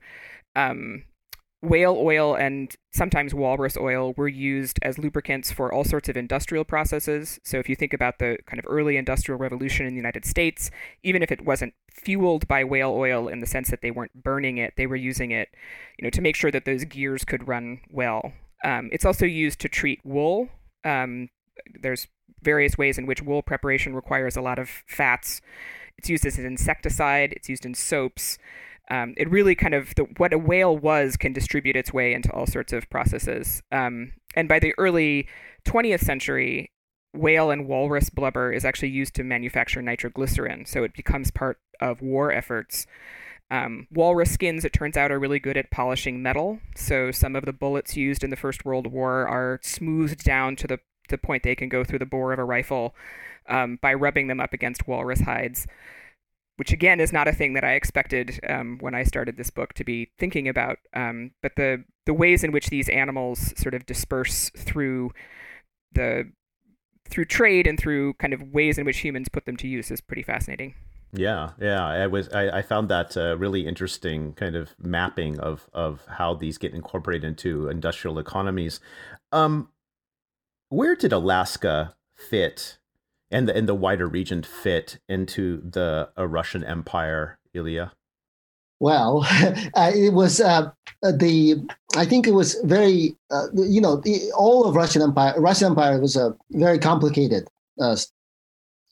[0.55, 1.03] um,
[1.63, 6.65] whale oil and sometimes walrus oil were used as lubricants for all sorts of industrial
[6.65, 7.39] processes.
[7.43, 10.69] So if you think about the kind of early industrial revolution in the United States,
[11.03, 14.57] even if it wasn't fueled by whale oil in the sense that they weren't burning
[14.57, 15.49] it, they were using it,
[15.97, 18.33] you know, to make sure that those gears could run well.
[18.65, 20.49] Um, it's also used to treat wool.
[20.83, 21.29] Um,
[21.81, 22.07] there's
[22.41, 25.39] various ways in which wool preparation requires a lot of fats.
[25.97, 27.31] It's used as an insecticide.
[27.31, 28.37] It's used in soaps
[28.93, 32.31] um, it really kind of the, what a whale was can distribute its way into
[32.31, 33.63] all sorts of processes.
[33.71, 35.27] Um, and by the early
[35.65, 36.71] 20th century,
[37.11, 42.03] whale and walrus blubber is actually used to manufacture nitroglycerin, so it becomes part of
[42.03, 42.85] war efforts.
[43.49, 46.59] Um, walrus skins, it turns out, are really good at polishing metal.
[46.75, 50.67] So some of the bullets used in the First World War are smoothed down to
[50.67, 50.79] the,
[51.09, 52.93] the point they can go through the bore of a rifle
[53.49, 55.65] um, by rubbing them up against walrus hides
[56.57, 59.73] which again is not a thing that I expected um, when I started this book
[59.73, 60.77] to be thinking about.
[60.93, 65.11] Um, but the the ways in which these animals sort of disperse through
[65.93, 66.31] the
[67.09, 70.01] through trade and through kind of ways in which humans put them to use is
[70.01, 70.73] pretty fascinating.
[71.15, 75.69] Yeah, yeah, I was I, I found that uh, really interesting kind of mapping of
[75.71, 78.79] of how these get incorporated into industrial economies.
[79.31, 79.69] Um,
[80.69, 82.79] where did Alaska fit,
[83.33, 87.91] and the and the wider region fit into the uh, Russian Empire, Ilya?
[88.79, 89.25] Well,
[89.73, 91.63] uh, it was uh, the
[91.95, 95.33] I think it was very uh, you know the, all of Russian Empire.
[95.39, 97.47] Russian Empire was a very complicated
[97.79, 97.97] uh,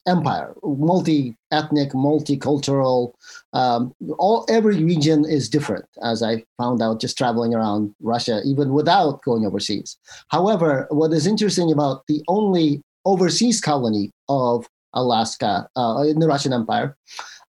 [0.07, 3.13] empire, multi-ethnic, multicultural.
[3.53, 8.73] Um, all every region is different, as I found out just traveling around Russia, even
[8.73, 9.97] without going overseas.
[10.29, 16.52] However, what is interesting about the only overseas colony of Alaska uh, in the Russian
[16.52, 16.96] Empire,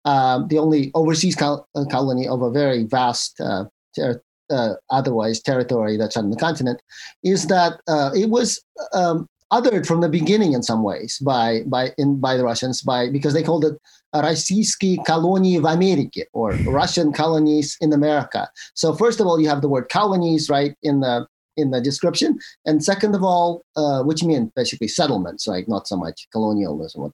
[0.06, 3.40] um, the only overseas col- uh, colony of a very vast.
[3.40, 6.82] Uh, ter- uh, otherwise territory that's on the continent,
[7.22, 11.92] is that uh, it was um, othered from the beginning in some ways by by
[11.98, 13.78] in by the Russians by because they called it
[14.14, 18.50] Российские колонии в Америке or Russian colonies in America.
[18.74, 22.39] So first of all, you have the word colonies right in the in the description,
[22.67, 25.69] and second of all, uh, which mean basically settlements, right?
[25.69, 27.11] Not so much colonialism,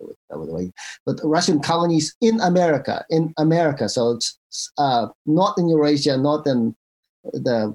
[1.07, 3.89] but Russian colonies in America, in America.
[3.89, 4.39] So it's
[4.79, 6.75] uh, not in Eurasia, not in
[7.33, 7.75] the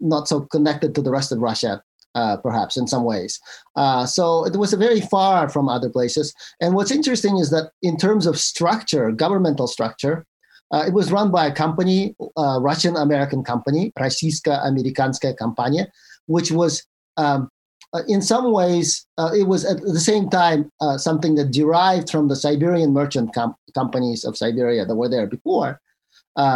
[0.00, 1.82] not so connected to the rest of Russia,
[2.14, 3.40] uh, perhaps in some ways.
[3.76, 6.34] Uh, so it was very far from other places.
[6.60, 10.26] And what's interesting is that in terms of structure, governmental structure,
[10.71, 15.91] uh, it was run by a company, a Russian American company, Российская Американская компания,
[16.25, 16.83] which was
[17.17, 17.49] um,
[17.93, 22.09] uh, in some ways, uh, it was at the same time uh, something that derived
[22.09, 25.79] from the Siberian merchant com- companies of Siberia that were there before.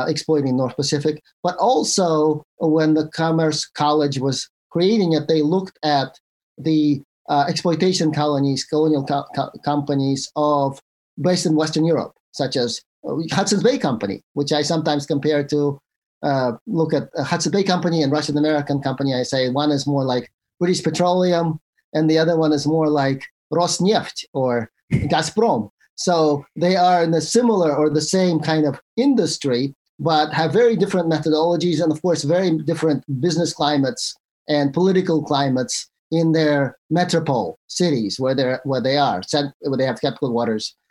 [0.08, 6.20] exploiting North Pacific, but also when the Commerce College was creating it, they looked at
[6.58, 10.80] the uh, exploitation colonies, colonial co- co- companies of
[11.20, 15.79] based in Western Europe, such as uh, Hudson's Bay Company, which I sometimes compare to
[16.23, 19.15] uh, look at Hudson's Bay Company and Russian American Company.
[19.15, 21.61] I say one is more like British Petroleum,
[21.93, 25.71] and the other one is more like Rosneft or Gazprom.
[25.97, 30.77] So they are in a similar or the same kind of industry, but have very
[30.77, 34.15] different methodologies and, of course, very different business climates
[34.49, 39.23] and political climates in their metropole cities where they're where they are
[39.61, 40.86] where they have headquarters uh,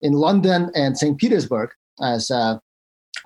[0.00, 1.18] in London and St.
[1.18, 2.58] Petersburg, as uh,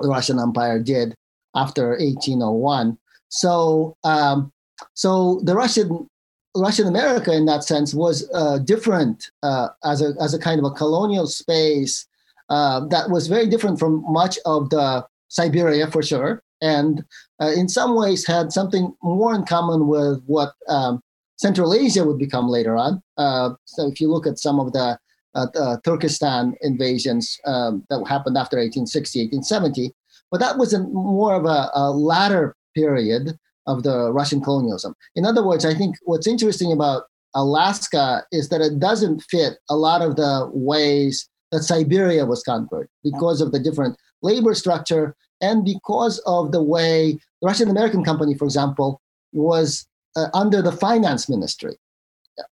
[0.01, 1.15] the Russian Empire did
[1.55, 2.99] after 1801.
[3.29, 4.53] So, um,
[4.95, 6.09] so the Russian
[6.57, 10.65] Russian America, in that sense, was uh, different uh, as a as a kind of
[10.65, 12.07] a colonial space
[12.49, 17.05] uh, that was very different from much of the Siberia, for sure, and
[17.41, 21.01] uh, in some ways had something more in common with what um,
[21.37, 23.03] Central Asia would become later on.
[23.17, 24.99] Uh, so if you look at some of the
[25.37, 29.93] uh, Turkestan invasions um, that happened after 1860, 1870,
[30.31, 34.95] but that was a, more of a, a latter period of the Russian colonialism.
[35.15, 39.77] In other words, I think what's interesting about Alaska is that it doesn't fit a
[39.77, 45.65] lot of the ways that Siberia was conquered because of the different labor structure and
[45.65, 51.29] because of the way the Russian American company, for example, was uh, under the finance
[51.29, 51.77] ministry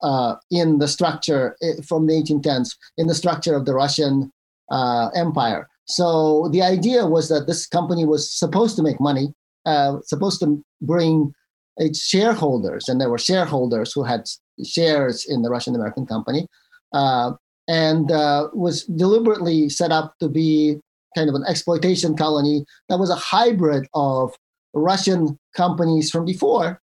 [0.01, 4.31] uh, in the structure uh, from the 1810s, in the structure of the Russian
[4.71, 5.67] uh, empire.
[5.85, 9.33] So the idea was that this company was supposed to make money,
[9.65, 11.33] uh, supposed to bring
[11.77, 14.23] its shareholders, and there were shareholders who had
[14.63, 16.47] shares in the Russian American company,
[16.93, 17.33] uh,
[17.67, 18.09] and
[18.53, 20.79] was deliberately set up to be
[21.15, 24.33] kind of an exploitation colony that was a hybrid of
[24.73, 26.81] Russian companies from before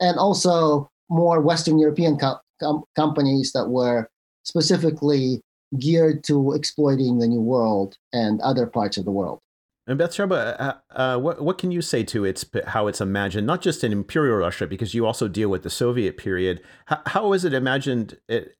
[0.00, 4.08] and also more Western European co- com- companies that were
[4.44, 5.40] specifically
[5.78, 9.40] geared to exploiting the New World and other parts of the world.
[9.88, 13.62] And Bathsheba, uh, uh, what what can you say to its how it's imagined, not
[13.62, 16.60] just in Imperial Russia, because you also deal with the Soviet period.
[16.86, 18.56] How, how is it imagined it,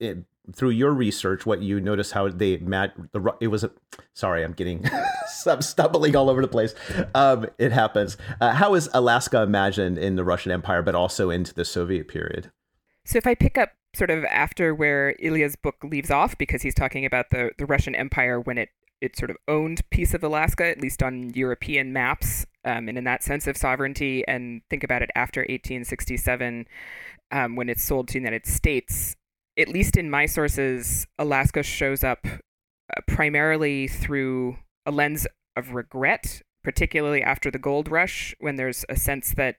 [0.00, 3.70] it, through your research, what you notice how they met the it was a
[4.12, 4.84] sorry, I'm getting
[5.46, 6.74] I'm stumbling all over the place.
[7.14, 8.16] Um, it happens.
[8.40, 12.50] Uh, how is Alaska imagined in the Russian Empire, but also into the Soviet period?
[13.04, 16.74] So if I pick up sort of after where Ilya's book leaves off, because he's
[16.74, 20.66] talking about the the Russian Empire when it it sort of owned piece of Alaska,
[20.66, 25.02] at least on European maps, um, and in that sense of sovereignty, and think about
[25.02, 26.66] it after 1867
[27.30, 29.16] um, when it's sold to the United States
[29.58, 35.26] at least in my sources, Alaska shows up uh, primarily through a lens
[35.56, 39.56] of regret, particularly after the gold rush, when there's a sense that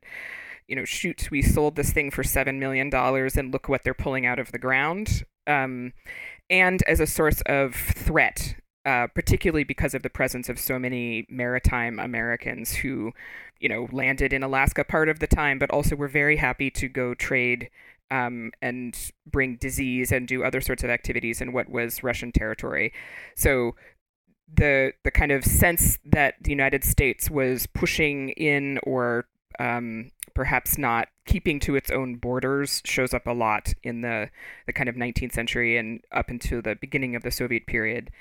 [0.68, 4.26] you know, shoot, we sold this thing for $7 million and look what they're pulling
[4.26, 5.24] out of the ground.
[5.48, 5.94] Um,
[6.50, 11.26] and as a source of threat, uh, particularly because of the presence of so many
[11.30, 13.12] maritime Americans who,
[13.60, 16.88] you know, landed in Alaska part of the time, but also were very happy to
[16.88, 17.70] go trade
[18.12, 22.94] um, and bring disease and do other sorts of activities in what was Russian territory.
[23.36, 23.76] So
[24.54, 29.26] the the kind of sense that the United States was pushing in or
[29.60, 34.30] um, perhaps not keeping to its own borders shows up a lot in the
[34.68, 38.12] the kind of 19th century and up into the beginning of the Soviet period.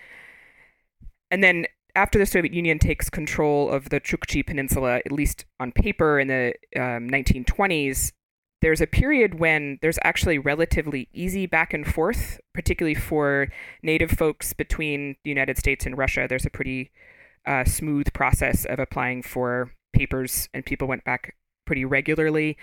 [1.31, 1.67] And then
[1.97, 6.29] after the Soviet Union takes control of the Chukchi Peninsula, at least on paper in
[6.29, 8.13] the um, 1920s,
[8.65, 13.49] there's a period when there's actually relatively easy back and forth, particularly for
[13.83, 16.25] native folks between the United States and Russia.
[16.27, 16.91] There's a pretty
[17.45, 21.35] uh, smooth process of applying for papers, and people went back
[21.67, 22.57] pretty regularly,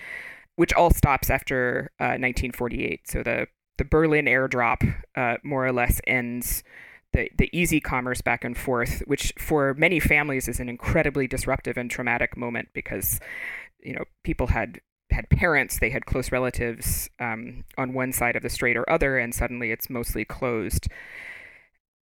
[0.56, 3.08] which all stops after uh, 1948.
[3.08, 3.46] So the
[3.78, 6.64] the Berlin airdrop uh, more or less ends
[7.12, 11.76] the, the easy commerce back and forth, which for many families is an incredibly disruptive
[11.76, 13.20] and traumatic moment because
[13.78, 14.80] you know people had
[15.12, 19.18] had parents, they had close relatives um, on one side of the strait or other,
[19.18, 20.88] and suddenly it's mostly closed.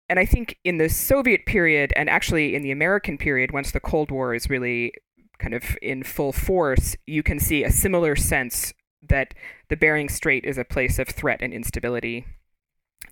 [0.08, 3.80] And I think in the Soviet period, and actually in the American period, once the
[3.80, 4.92] Cold War is really
[5.38, 8.74] kind of in full force, you can see a similar sense
[9.08, 9.34] that
[9.68, 12.26] the Bering Strait is a place of threat and instability.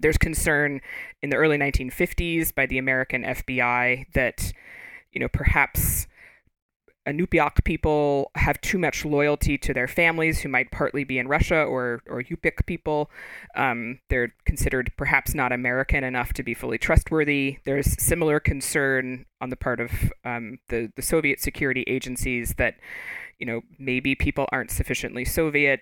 [0.01, 0.81] There's concern
[1.23, 4.53] in the early 1950s by the American FBI that,
[5.13, 6.07] you know, perhaps
[7.09, 11.63] Inupiaq people have too much loyalty to their families who might partly be in Russia
[11.63, 13.11] or, or Yupik people.
[13.57, 17.59] Um, they're considered perhaps not American enough to be fully trustworthy.
[17.65, 19.91] There's similar concern on the part of
[20.25, 22.75] um, the, the Soviet security agencies that,
[23.39, 25.81] you know, maybe people aren't sufficiently Soviet.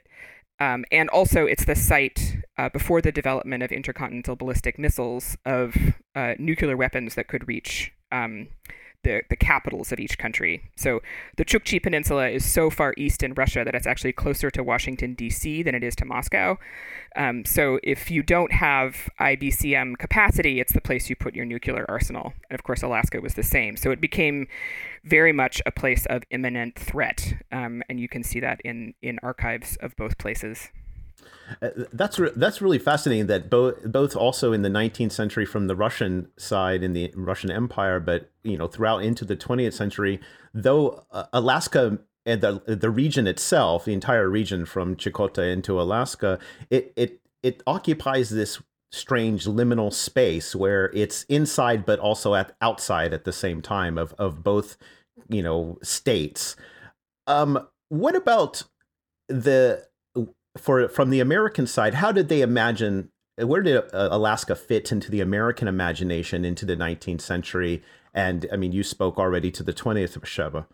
[0.58, 5.76] Um, and also, it's the site uh, before the development of intercontinental ballistic missiles of
[6.14, 8.48] uh, nuclear weapons that could reach um,
[9.06, 10.62] the, the capitals of each country.
[10.74, 11.00] So
[11.36, 15.14] the Chukchi Peninsula is so far east in Russia that it's actually closer to Washington,
[15.14, 15.62] D.C.
[15.62, 16.58] than it is to Moscow.
[17.14, 21.86] Um, so if you don't have IBCM capacity, it's the place you put your nuclear
[21.88, 22.34] arsenal.
[22.50, 23.76] And of course, Alaska was the same.
[23.76, 24.48] So it became
[25.04, 27.34] very much a place of imminent threat.
[27.52, 30.70] Um, and you can see that in, in archives of both places.
[31.62, 33.26] Uh, that's re- that's really fascinating.
[33.26, 37.50] That both both also in the 19th century from the Russian side in the Russian
[37.50, 40.20] Empire, but you know throughout into the 20th century,
[40.52, 46.38] though uh, Alaska and the the region itself, the entire region from Chukotka into Alaska,
[46.70, 48.60] it it it occupies this
[48.92, 54.14] strange liminal space where it's inside but also at outside at the same time of
[54.18, 54.76] of both
[55.28, 56.56] you know states.
[57.26, 58.64] Um, what about
[59.28, 59.86] the
[60.56, 63.10] for from the American side, how did they imagine?
[63.38, 67.82] Where did uh, Alaska fit into the American imagination into the 19th century?
[68.14, 70.66] And I mean, you spoke already to the 20th, Sheba.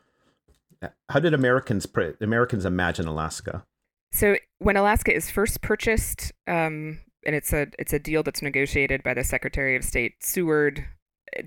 [1.10, 1.86] How did Americans
[2.20, 3.64] Americans imagine Alaska?
[4.12, 9.02] So when Alaska is first purchased, um, and it's a it's a deal that's negotiated
[9.02, 10.84] by the Secretary of State Seward.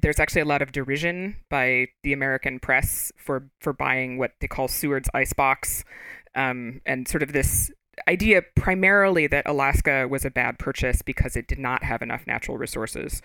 [0.01, 4.47] There's actually a lot of derision by the American press for for buying what they
[4.47, 5.83] call Seward's icebox,
[6.35, 7.71] um, and sort of this
[8.07, 12.57] idea primarily that Alaska was a bad purchase because it did not have enough natural
[12.57, 13.21] resources.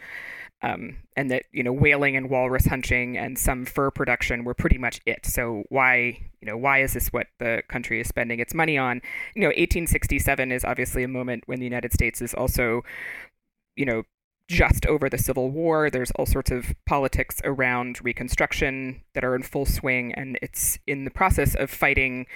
[0.62, 4.76] Um, and that you know whaling and walrus hunting and some fur production were pretty
[4.76, 5.24] much it.
[5.24, 9.00] So why you know why is this what the country is spending its money on?
[9.34, 12.82] You know, 1867 is obviously a moment when the United States is also,
[13.74, 14.02] you know,
[14.50, 15.88] just over the Civil War.
[15.88, 21.04] There's all sorts of politics around Reconstruction that are in full swing, and it's in
[21.04, 22.26] the process of fighting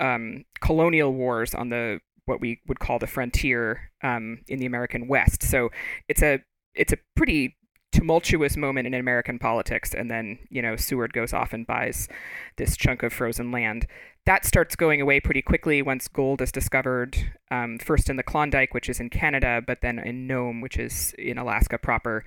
[0.00, 5.08] um, colonial wars on the what we would call the frontier um, in the American
[5.08, 5.42] West.
[5.42, 5.70] So
[6.08, 6.40] it's a
[6.74, 7.56] it's a pretty
[7.92, 12.08] tumultuous moment in American politics, and then you know Seward goes off and buys
[12.56, 13.86] this chunk of frozen land.
[14.26, 17.16] That starts going away pretty quickly once gold is discovered,
[17.50, 21.14] um, first in the Klondike, which is in Canada, but then in Nome, which is
[21.18, 22.24] in Alaska proper.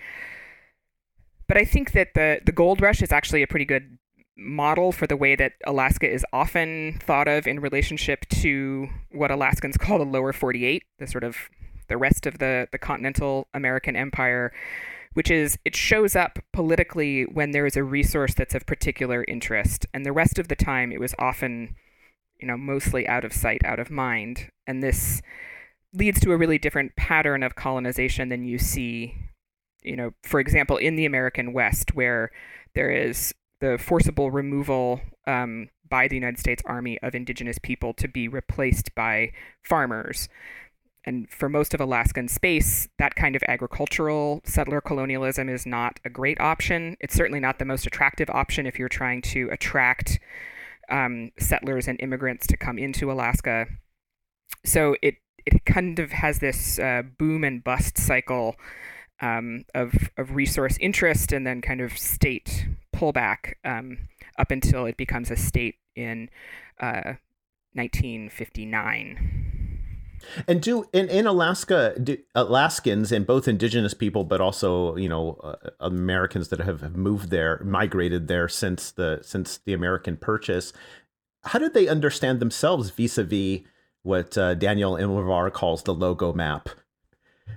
[1.48, 3.98] But I think that the the gold rush is actually a pretty good
[4.38, 9.78] model for the way that Alaska is often thought of in relationship to what Alaskans
[9.80, 11.50] call the lower 48, the sort of
[11.88, 14.52] the rest of the, the continental American empire,
[15.14, 19.86] which is it shows up politically when there is a resource that's of particular interest.
[19.94, 21.76] And the rest of the time, it was often,
[22.40, 24.50] you know, mostly out of sight, out of mind.
[24.66, 25.22] And this
[25.94, 29.16] leads to a really different pattern of colonization than you see,
[29.84, 32.32] you know, for example, in the American West, where
[32.74, 33.34] there is
[33.64, 38.94] the forcible removal um, by the United States Army of indigenous people to be replaced
[38.94, 39.32] by
[39.64, 40.28] farmers.
[41.06, 46.10] And for most of Alaskan space, that kind of agricultural settler colonialism is not a
[46.10, 46.98] great option.
[47.00, 50.20] It's certainly not the most attractive option if you're trying to attract
[50.90, 53.68] um, settlers and immigrants to come into Alaska.
[54.66, 58.56] So it it kind of has this uh, boom and bust cycle
[59.22, 63.98] um, of of resource interest and then kind of state pullback um,
[64.38, 66.30] up until it becomes a state in
[66.80, 67.16] uh,
[67.74, 69.74] 1959.
[70.48, 75.34] And do in, in Alaska, do Alaskans and both indigenous people, but also you know
[75.44, 80.72] uh, Americans that have, moved there, migrated there since the since the American purchase.
[81.44, 83.62] How did they understand themselves vis-a-vis
[84.04, 86.70] what uh, Daniel Immerwahr calls the logo map?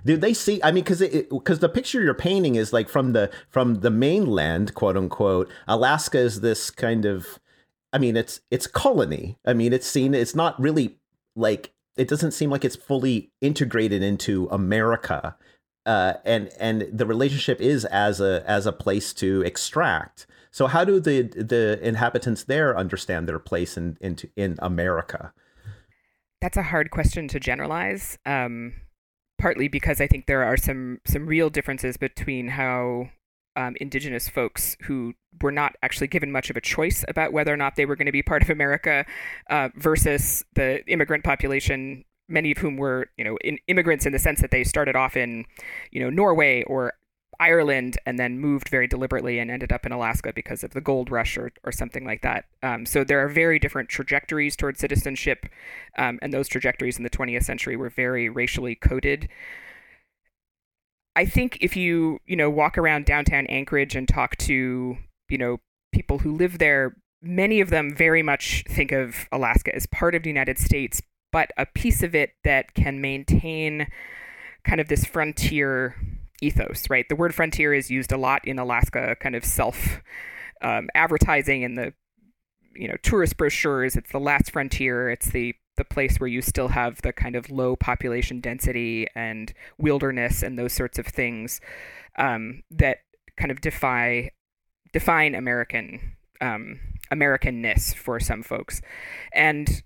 [0.05, 0.61] Do they see?
[0.63, 4.73] I mean, because because the picture you're painting is like from the from the mainland,
[4.73, 5.49] quote unquote.
[5.67, 7.39] Alaska is this kind of,
[7.91, 9.37] I mean, it's it's colony.
[9.45, 10.13] I mean, it's seen.
[10.13, 10.97] It's not really
[11.35, 15.35] like it doesn't seem like it's fully integrated into America.
[15.85, 20.27] Uh, and and the relationship is as a as a place to extract.
[20.51, 25.33] So how do the the inhabitants there understand their place in in, in America?
[26.41, 28.17] That's a hard question to generalize.
[28.25, 28.73] Um,
[29.39, 33.09] partly because I think there are some some real differences between how
[33.55, 37.57] um, indigenous folks who were not actually given much of a choice about whether or
[37.57, 39.05] not they were going to be part of America
[39.49, 44.19] uh, versus the immigrant population, many of whom were, you know, in, immigrants in the
[44.19, 45.45] sense that they started off in,
[45.91, 46.93] you know, Norway or
[47.39, 51.11] Ireland and then moved very deliberately and ended up in Alaska because of the gold
[51.11, 52.45] rush or, or something like that.
[52.63, 55.45] Um, so there are very different trajectories towards citizenship,
[55.97, 59.29] um, and those trajectories in the 20th century were very racially coded.
[61.15, 64.97] I think if you, you know, walk around downtown Anchorage and talk to,
[65.29, 65.57] you know,
[65.91, 70.23] people who live there, many of them very much think of Alaska as part of
[70.23, 73.87] the United States, but a piece of it that can maintain
[74.63, 75.95] kind of this frontier
[76.41, 77.07] ethos, right?
[77.09, 80.01] The word frontier is used a lot in Alaska, kind of self
[80.61, 81.93] um, advertising in the
[82.75, 83.95] you know tourist brochures.
[83.95, 85.09] It's the last frontier.
[85.09, 89.53] It's the the place where you still have the kind of low population density and
[89.77, 91.61] wilderness and those sorts of things
[92.17, 92.97] um, that
[93.37, 94.31] kind of defy
[94.93, 96.79] define American um,
[97.11, 98.81] Americanness for some folks,
[99.33, 99.83] and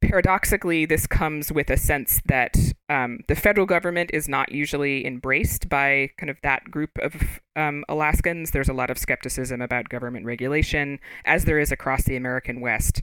[0.00, 2.56] paradoxically, this comes with a sense that
[2.88, 7.84] um, the federal government is not usually embraced by kind of that group of um,
[7.88, 8.50] Alaskans.
[8.50, 13.02] There's a lot of skepticism about government regulation, as there is across the American West.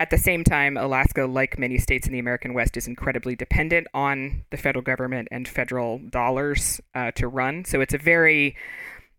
[0.00, 3.88] At the same time, Alaska, like many states in the American West, is incredibly dependent
[3.92, 7.64] on the federal government and federal dollars uh, to run.
[7.64, 8.56] So it's a very,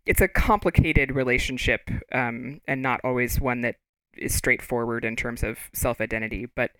[0.06, 3.76] it's a complicated relationship, um, and not always one that
[4.16, 6.46] is straightforward in terms of self-identity.
[6.54, 6.70] But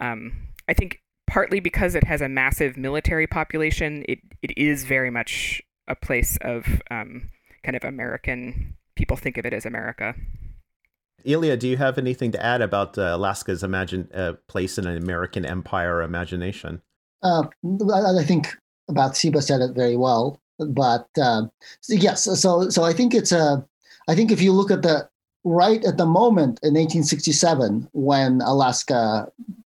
[0.00, 0.32] um,
[0.68, 5.62] I think partly because it has a massive military population, it it is very much
[5.88, 7.30] a place of um,
[7.62, 8.74] kind of American.
[8.96, 10.14] People think of it as America.
[11.24, 14.96] Ilya, do you have anything to add about uh, Alaska's imagine uh, place in an
[14.96, 16.80] American empire imagination?
[17.22, 17.44] Uh,
[17.92, 18.48] I think
[18.88, 21.50] Bathsheba said it very well, but um,
[21.88, 22.24] yes.
[22.24, 23.66] So, so I think it's a.
[24.08, 25.08] I think if you look at the
[25.46, 29.28] right at the moment in 1867, when Alaska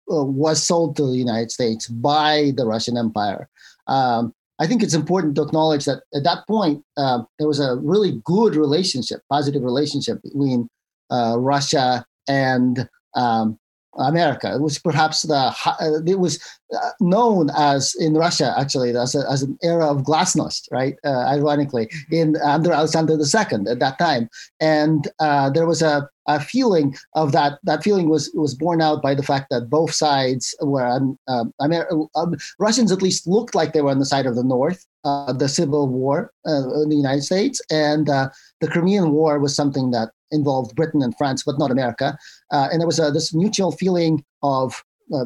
[0.09, 3.49] uh, was sold to the United States by the Russian Empire,
[3.87, 7.75] um, I think it's important to acknowledge that at that point uh, there was a
[7.75, 10.69] really good relationship, positive relationship between
[11.11, 13.59] uh, Russia and um,
[13.97, 14.53] America.
[14.53, 16.39] It was perhaps the uh, it was
[16.75, 20.95] uh, known as in Russia actually as, a, as an era of glasnost, right?
[21.03, 24.29] Uh, ironically, in under Alexander II at that time,
[24.59, 27.59] and uh, there was a, a feeling of that.
[27.63, 31.53] That feeling was was borne out by the fact that both sides were um, um
[31.61, 34.85] Amer- um, Russians at least looked like they were on the side of the North.
[35.03, 39.91] Uh, the Civil War uh, in the United States and the Crimean War was something
[39.91, 40.09] that
[40.39, 42.17] involved Britain and France, but not America.
[42.51, 44.83] Uh, and there was uh, this mutual feeling of,
[45.15, 45.25] uh,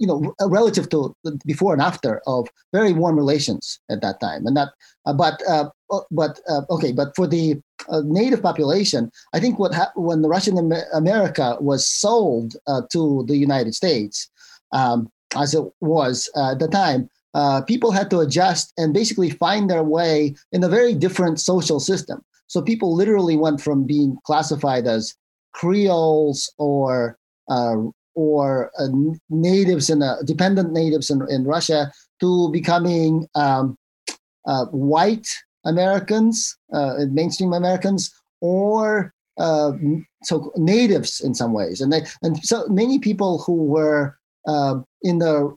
[0.00, 0.18] you know,
[0.58, 1.14] relative to
[1.46, 4.46] before and after of very warm relations at that time.
[4.46, 4.70] And that,
[5.06, 5.66] uh, but, uh,
[6.10, 7.60] but okay, but for the
[8.04, 10.56] native population, I think what ha- when the Russian
[10.92, 12.56] America was sold
[12.92, 14.30] to the United States,
[14.72, 19.70] um, as it was at the time, uh, people had to adjust and basically find
[19.70, 22.24] their way in a very different social system.
[22.50, 25.14] So people literally went from being classified as
[25.52, 27.16] Creoles or
[27.48, 27.76] uh,
[28.14, 28.88] or uh,
[29.28, 33.76] natives and dependent natives in, in Russia to becoming um,
[34.46, 35.28] uh, white
[35.64, 39.70] Americans, uh, mainstream Americans, or uh,
[40.24, 44.16] so natives in some ways, and they and so many people who were
[44.48, 45.54] uh, in the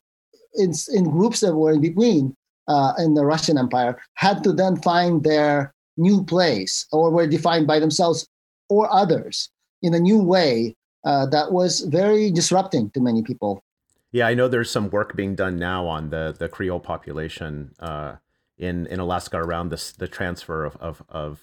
[0.55, 2.35] in, in groups that were in between
[2.67, 7.67] uh, in the Russian Empire had to then find their new place or were defined
[7.67, 8.27] by themselves
[8.69, 9.49] or others
[9.81, 10.75] in a new way
[11.05, 13.63] uh, that was very disrupting to many people.
[14.11, 18.15] Yeah, I know there's some work being done now on the the Creole population uh,
[18.57, 21.39] in in Alaska around this the transfer of of of,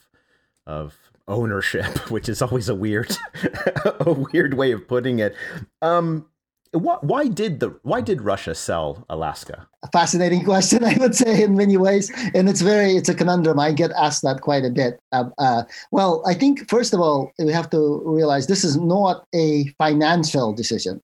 [0.66, 0.96] of
[1.26, 3.16] ownership, which is always a weird
[4.00, 5.34] a weird way of putting it.
[5.82, 6.26] Um,
[6.72, 9.66] what, why did the why did Russia sell Alaska?
[9.82, 13.58] A fascinating question, I would say, in many ways, and it's very it's a conundrum.
[13.58, 15.00] I get asked that quite a bit.
[15.12, 19.26] Uh, uh, well, I think first of all we have to realize this is not
[19.34, 21.02] a financial decision.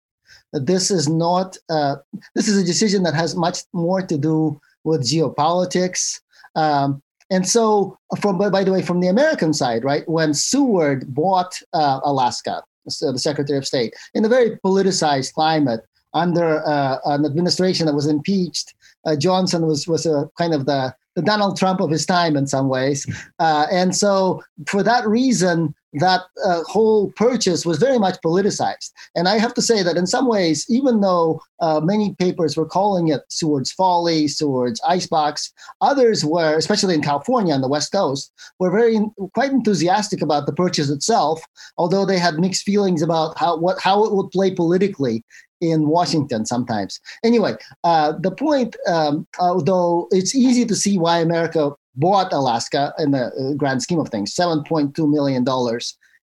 [0.53, 1.57] This is not.
[1.69, 1.97] Uh,
[2.35, 6.21] this is a decision that has much more to do with geopolitics.
[6.55, 11.61] Um, and so, from by the way, from the American side, right, when Seward bought
[11.73, 15.81] uh, Alaska, the Secretary of State, in a very politicized climate
[16.15, 18.75] under uh, an administration that was impeached,
[19.05, 22.47] uh, Johnson was was a kind of the the Donald Trump of his time in
[22.47, 23.07] some ways,
[23.39, 28.93] uh, and so for that reason, that uh, whole purchase was very much politicized.
[29.15, 32.67] And I have to say that in some ways, even though uh, many papers were
[32.67, 38.33] calling it Seward's Folly, Seward's Icebox, others were, especially in California on the West Coast,
[38.59, 39.01] were very
[39.35, 41.43] quite enthusiastic about the purchase itself,
[41.79, 45.25] although they had mixed feelings about how what how it would play politically
[45.61, 47.01] in Washington sometimes.
[47.25, 53.11] Anyway, uh, the point, um, although it's easy to see why America bought Alaska in
[53.11, 54.35] the uh, grand scheme of things.
[54.35, 55.45] $7.2 million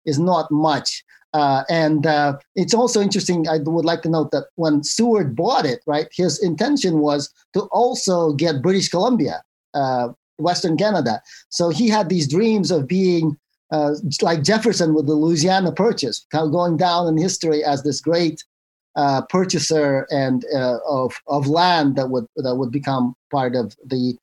[0.06, 1.04] is not much.
[1.34, 3.48] Uh, and uh, it's also interesting.
[3.48, 7.62] I would like to note that when Seward bought it, right, his intention was to
[7.72, 9.42] also get British Columbia,
[9.74, 11.22] uh, Western Canada.
[11.50, 13.36] So he had these dreams of being
[13.72, 18.44] uh, like Jefferson with the Louisiana Purchase, going down in history as this great
[18.96, 20.46] uh, purchaser and
[20.88, 24.16] of of land that would that would become part of the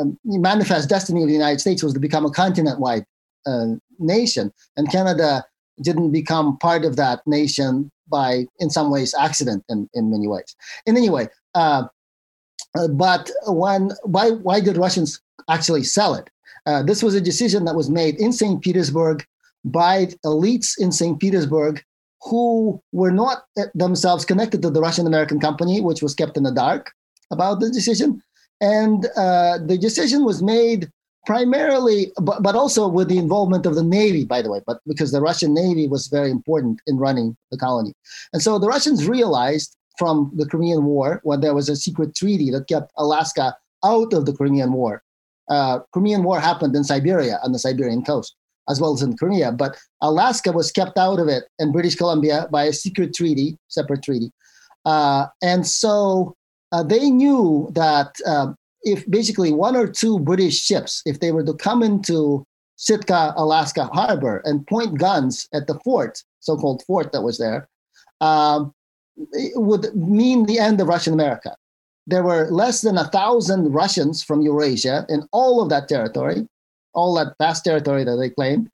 [0.00, 3.04] um, manifest destiny of the United States was to become a continent-wide
[3.46, 3.66] uh,
[3.98, 5.44] nation, and Canada
[5.82, 10.54] didn't become part of that nation by, in some ways, accident in, in many ways.
[10.86, 11.84] In any way, uh,
[12.78, 16.30] uh, but when why why did Russians actually sell it?
[16.64, 18.62] Uh, this was a decision that was made in St.
[18.62, 19.24] Petersburg
[19.64, 21.18] by elites in St.
[21.18, 21.82] Petersburg
[22.22, 26.44] who were not uh, themselves connected to the Russian American company, which was kept in
[26.44, 26.92] the dark
[27.30, 28.22] about the decision.
[28.62, 30.88] And uh, the decision was made
[31.26, 35.12] primarily, but, but also with the involvement of the Navy, by the way, but because
[35.12, 37.92] the Russian Navy was very important in running the colony.
[38.32, 42.50] And so the Russians realized from the Crimean War, when there was a secret treaty
[42.52, 43.54] that kept Alaska
[43.84, 45.02] out of the Crimean War.
[45.48, 48.34] Uh, Crimean War happened in Siberia, on the Siberian coast,
[48.68, 52.48] as well as in Crimea, but Alaska was kept out of it in British Columbia
[52.50, 54.32] by a secret treaty, separate treaty.
[54.84, 56.36] Uh, and so
[56.72, 58.52] uh, they knew that uh,
[58.82, 62.44] if basically one or two British ships, if they were to come into
[62.76, 67.68] Sitka, Alaska harbor and point guns at the fort, so-called fort that was there,
[68.20, 68.74] um,
[69.54, 71.54] would mean the end of Russian America.
[72.06, 76.48] There were less than a thousand Russians from Eurasia in all of that territory,
[76.94, 78.68] all that vast territory that they claimed,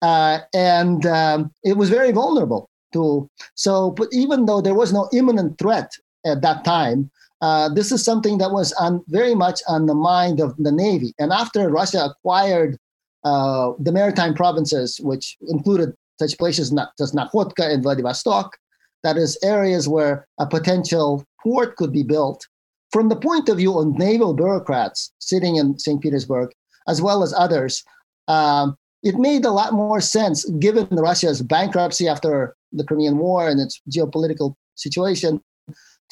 [0.00, 3.30] uh, and um, it was very vulnerable to.
[3.54, 5.92] So, but even though there was no imminent threat
[6.26, 7.10] at that time,
[7.42, 11.12] uh, this is something that was on, very much on the mind of the Navy.
[11.18, 12.78] And after Russia acquired
[13.24, 18.56] uh, the maritime provinces, which included such places as Nakhodka and Vladivostok,
[19.02, 22.46] that is areas where a potential port could be built.
[22.92, 26.00] From the point of view of naval bureaucrats sitting in St.
[26.00, 26.50] Petersburg,
[26.86, 27.82] as well as others,
[28.28, 33.60] um, it made a lot more sense given Russia's bankruptcy after the Crimean War and
[33.60, 35.40] its geopolitical situation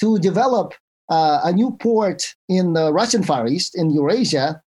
[0.00, 0.74] to develop
[1.10, 4.62] uh, a new port in the Russian Far East, in Eurasia,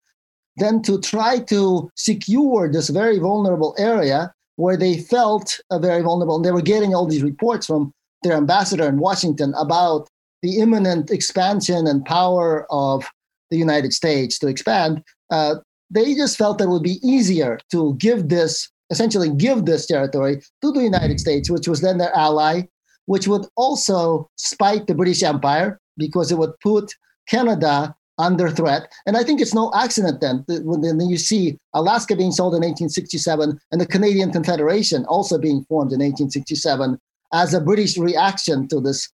[0.57, 6.37] than to try to secure this very vulnerable area where they felt uh, very vulnerable.
[6.37, 10.09] And they were getting all these reports from their ambassador in Washington about
[10.41, 13.05] the imminent expansion and power of
[13.51, 15.03] the United States to expand.
[15.29, 15.55] Uh,
[15.89, 20.41] they just felt that it would be easier to give this, essentially give this territory
[20.61, 22.63] to the United States, which was then their ally,
[23.05, 26.95] which would also spite the British Empire because it would put
[27.27, 28.91] Canada under threat.
[29.05, 33.59] And I think it's no accident then then you see Alaska being sold in 1867
[33.71, 36.99] and the Canadian Confederation also being formed in 1867
[37.33, 39.09] as a British reaction to this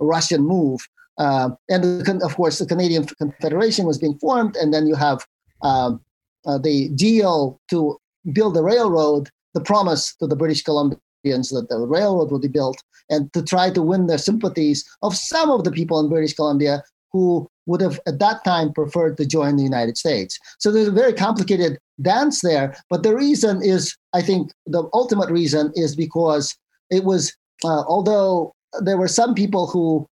[0.00, 0.80] Russian move.
[1.18, 5.26] Uh, and of course, the Canadian Confederation was being formed, and then you have
[5.62, 6.00] um,
[6.46, 7.98] uh, the deal to
[8.32, 12.82] build the railroad, the promise to the British Columbians that the railroad would be built,
[13.08, 16.82] and to try to win the sympathies of some of the people in British Columbia
[17.12, 20.38] who would have at that time preferred to join the United States.
[20.58, 22.76] So there's a very complicated dance there.
[22.88, 26.56] But the reason is, I think, the ultimate reason is because
[26.88, 27.32] it was,
[27.64, 30.06] uh, although there were some people who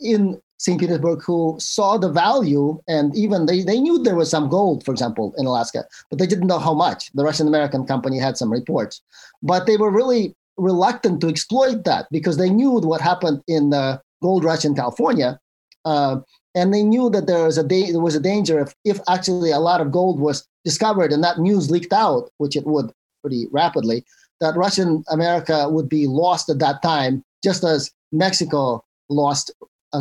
[0.00, 0.78] in St.
[0.78, 4.90] Petersburg who saw the value and even they, they knew there was some gold, for
[4.90, 7.12] example, in Alaska, but they didn't know how much.
[7.12, 9.00] The Russian American company had some reports,
[9.42, 14.00] but they were really reluctant to exploit that because they knew what happened in the
[14.20, 15.38] gold rush in California.
[15.84, 16.18] Uh,
[16.54, 19.52] and they knew that there was a da- there was a danger if, if actually
[19.52, 22.92] a lot of gold was discovered and that news leaked out, which it would
[23.22, 24.04] pretty rapidly,
[24.40, 29.52] that Russian America would be lost at that time, just as Mexico lost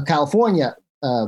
[0.06, 1.28] California uh,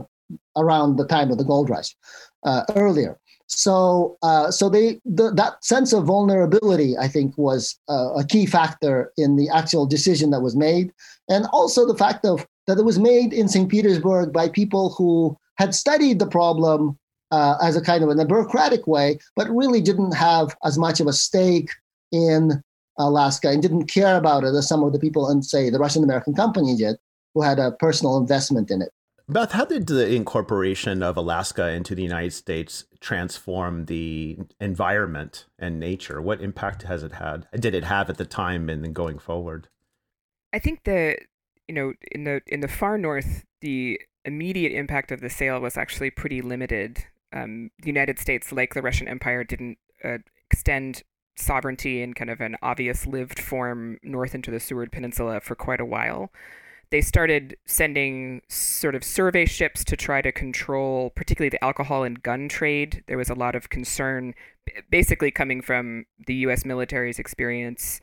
[0.57, 1.95] around the time of the gold rush
[2.43, 3.17] uh, earlier.
[3.47, 8.45] So, uh, so they the, that sense of vulnerability, I think, was uh, a key
[8.45, 10.93] factor in the actual decision that was made,
[11.29, 13.67] and also the fact of that it was made in St.
[13.67, 16.97] Petersburg by people who had studied the problem
[17.31, 20.99] uh, as a kind of in a bureaucratic way, but really didn't have as much
[20.99, 21.71] of a stake
[22.11, 22.61] in
[22.99, 26.03] Alaska and didn't care about it as some of the people in, say, the Russian
[26.03, 26.97] American company did,
[27.33, 28.89] who had a personal investment in it.
[29.29, 35.79] Beth, how did the incorporation of Alaska into the United States transform the environment and
[35.79, 36.19] nature?
[36.19, 37.45] What impact has it had?
[37.53, 39.67] Did it have at the time and then going forward?
[40.51, 41.15] I think the
[41.67, 45.77] you know in the in the far north, the immediate impact of the sale was
[45.77, 47.05] actually pretty limited.
[47.31, 50.17] Um, the United States, like the Russian Empire, didn't uh,
[50.49, 51.03] extend
[51.37, 55.79] sovereignty in kind of an obvious lived form north into the Seward Peninsula for quite
[55.79, 56.31] a while
[56.91, 62.23] they started sending sort of survey ships to try to control, particularly the alcohol and
[62.23, 63.03] gun trade.
[63.07, 64.33] There was a lot of concern,
[64.89, 66.65] basically coming from the U.S.
[66.65, 68.01] military's experience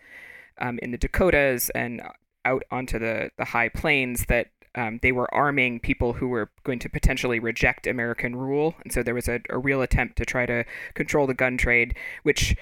[0.61, 2.01] um, in the Dakotas and
[2.45, 6.79] out onto the, the high plains, that um, they were arming people who were going
[6.79, 8.77] to potentially reject American rule.
[8.85, 10.65] And so there was a, a real attempt to try to
[10.95, 12.55] control the gun trade, which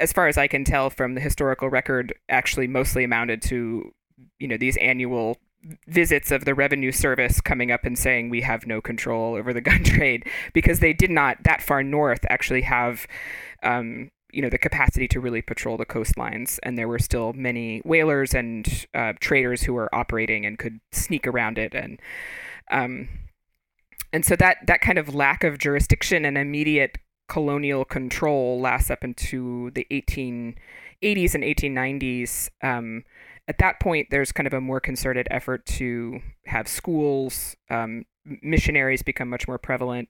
[0.00, 3.92] as far as I can tell from the historical record, actually mostly amounted to
[4.38, 5.36] you know these annual
[5.86, 9.60] visits of the revenue service coming up and saying we have no control over the
[9.70, 13.06] gun trade because they did not that far north actually have
[13.62, 16.58] um, you know the capacity to really patrol the coastlines.
[16.62, 21.26] And there were still many whalers and uh, traders who were operating and could sneak
[21.26, 21.74] around it.
[21.74, 22.00] And
[22.70, 23.08] um,
[24.12, 26.98] and so that that kind of lack of jurisdiction and immediate
[27.28, 33.04] colonial control lasts up into the 1880s and 1890s um,
[33.50, 38.04] at that point, there's kind of a more concerted effort to have schools, um,
[38.42, 40.08] missionaries become much more prevalent.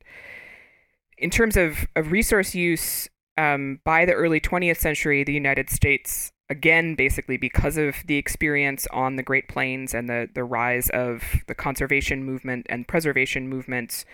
[1.17, 6.33] In terms of, of resource use, um, by the early 20th century, the United States,
[6.51, 11.25] again, basically because of the experience on the Great Plains and the, the rise of
[11.47, 14.05] the conservation movement and preservation movements,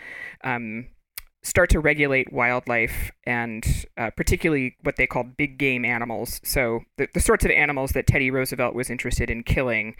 [0.44, 0.86] um,
[1.46, 6.40] start to regulate wildlife and uh, particularly what they called big game animals.
[6.42, 9.94] So the, the sorts of animals that Teddy Roosevelt was interested in killing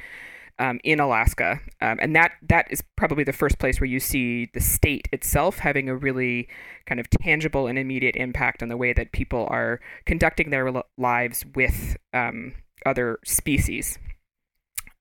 [0.59, 4.49] um, in Alaska, um, and that that is probably the first place where you see
[4.55, 6.49] the state itself having a really
[6.87, 11.45] kind of tangible and immediate impact on the way that people are conducting their lives
[11.55, 12.55] with um,
[12.87, 13.99] other species.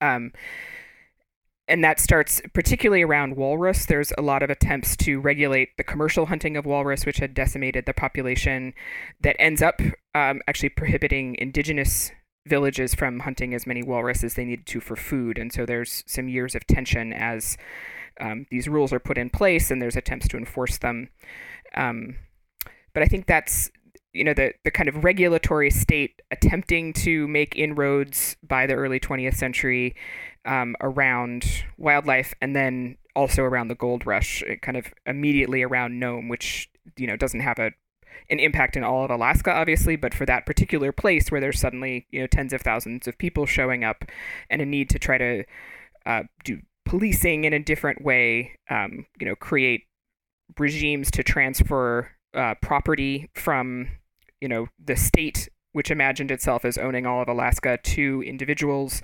[0.02, 0.34] Um,
[1.68, 3.86] and that starts particularly around walrus.
[3.86, 7.86] There's a lot of attempts to regulate the commercial hunting of walrus, which had decimated
[7.86, 8.74] the population,
[9.22, 9.82] that ends up
[10.14, 12.12] um, actually prohibiting indigenous
[12.48, 15.40] villages from hunting as many walrus as they needed to for food.
[15.40, 17.58] And so there's some years of tension as
[18.20, 21.10] um, these rules are put in place and there's attempts to enforce them.
[21.76, 22.18] Um,
[22.94, 23.72] but I think that's
[24.14, 29.00] you know the the kind of regulatory state attempting to make inroads by the early
[29.00, 29.94] 20th century
[30.46, 36.00] um, around wildlife and then also around the gold rush, uh, kind of immediately around
[36.00, 37.72] Nome, which you know doesn't have a
[38.30, 42.06] an impact in all of Alaska, obviously, but for that particular place where there's suddenly
[42.12, 44.06] you know tens of thousands of people showing up
[44.50, 45.44] and a need to try to
[46.06, 49.84] uh, do policing in a different way, um, you know, create
[50.60, 53.88] regimes to transfer uh, property from
[54.42, 59.02] you know the state which imagined itself as owning all of Alaska to individuals,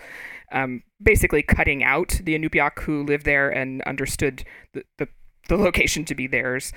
[0.52, 4.44] um, basically cutting out the Inupiaq who lived there and understood
[4.74, 5.08] the, the,
[5.50, 6.74] the location to be theirs.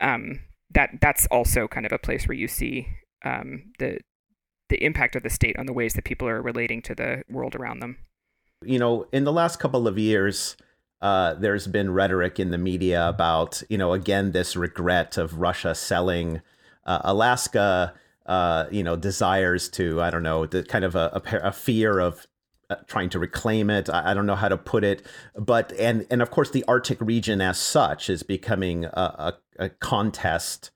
[0.00, 2.88] Um, that that's also kind of a place where you see
[3.24, 3.98] um, the
[4.68, 7.54] the impact of the state on the ways that people are relating to the world
[7.54, 7.98] around them.
[8.64, 10.56] You know, in the last couple of years,
[11.00, 15.72] uh, there's been rhetoric in the media about, you know, again, this regret of Russia
[15.72, 16.40] selling
[16.84, 17.94] uh, Alaska
[18.26, 22.00] uh, you know, desires to, I don't know, the kind of a, a, a fear
[22.00, 22.26] of
[22.86, 23.88] trying to reclaim it.
[23.88, 25.04] I, I, don't know how to put it,
[25.36, 28.90] but and and of course the Arctic region as such is becoming a,
[29.58, 30.70] a, a contest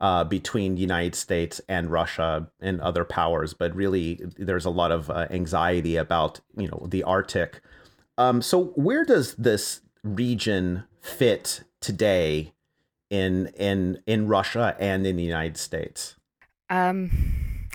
[0.00, 3.54] uh, between the United States and Russia and other powers.
[3.54, 7.60] But really, there's a lot of uh, anxiety about you know the Arctic.
[8.18, 12.54] Um, so where does this region fit today
[13.10, 16.16] in in in Russia and in the United States?
[16.68, 17.10] Um,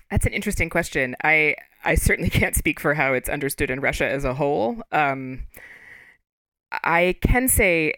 [0.09, 1.15] that's an interesting question.
[1.23, 4.81] I I certainly can't speak for how it's understood in Russia as a whole.
[4.91, 5.47] Um,
[6.71, 7.93] I can say,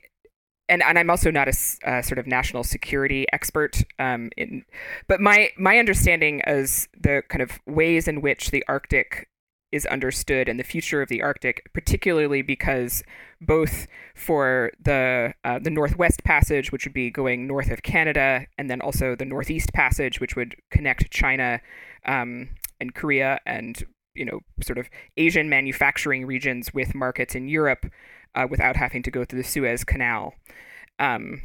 [0.68, 4.66] and, and I'm also not a sort of national security expert, um, in,
[5.08, 9.28] but my my understanding is the kind of ways in which the Arctic
[9.74, 13.04] is understood and the future of the Arctic, particularly because
[13.42, 18.70] both for the uh, the Northwest Passage, which would be going north of Canada, and
[18.70, 21.60] then also the Northeast Passage, which would connect China
[22.06, 22.50] um,
[22.80, 23.84] and Korea and
[24.16, 27.86] you know sort of Asian manufacturing regions with markets in Europe
[28.36, 30.34] uh, without having to go through the Suez Canal,
[31.00, 31.42] um,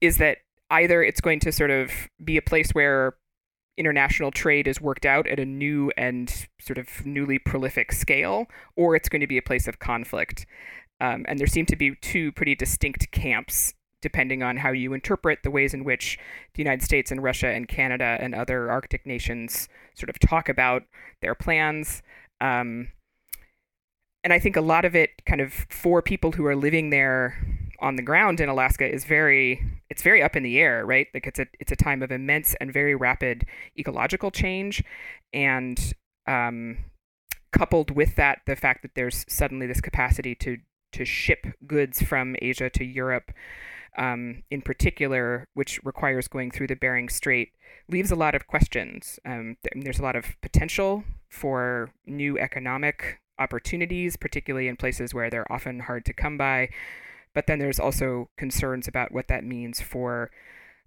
[0.00, 0.38] is that
[0.70, 1.90] either it's going to sort of
[2.24, 3.14] be a place where
[3.76, 8.94] international trade is worked out at a new and sort of newly prolific scale, or
[8.94, 10.46] it's going to be a place of conflict.
[11.00, 15.38] Um, and there seem to be two pretty distinct camps depending on how you interpret
[15.42, 16.18] the ways in which
[16.54, 20.82] the United States and Russia and Canada and other Arctic nations sort of talk about
[21.22, 22.02] their plans.
[22.40, 22.88] Um,
[24.24, 27.38] and I think a lot of it, kind of for people who are living there
[27.80, 31.08] on the ground in Alaska is very it's very up in the air, right?
[31.12, 33.44] Like it's a it's a time of immense and very rapid
[33.78, 34.82] ecological change,
[35.32, 35.92] and
[36.26, 36.78] um,
[37.52, 40.58] coupled with that, the fact that there's suddenly this capacity to
[40.92, 43.32] to ship goods from Asia to Europe,
[43.96, 47.50] um, in particular, which requires going through the Bering Strait,
[47.88, 49.18] leaves a lot of questions.
[49.24, 55.50] Um, there's a lot of potential for new economic opportunities, particularly in places where they're
[55.52, 56.68] often hard to come by.
[57.34, 60.30] But then there's also concerns about what that means for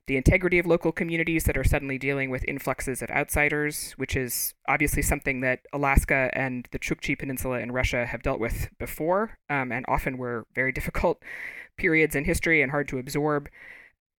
[0.08, 4.54] the integrity of local communities that are suddenly dealing with influxes of outsiders, which is
[4.68, 9.72] obviously something that Alaska and the Chukchi Peninsula in Russia have dealt with before, um,
[9.72, 11.24] and often were very difficult
[11.78, 13.50] periods in history and hard to absorb,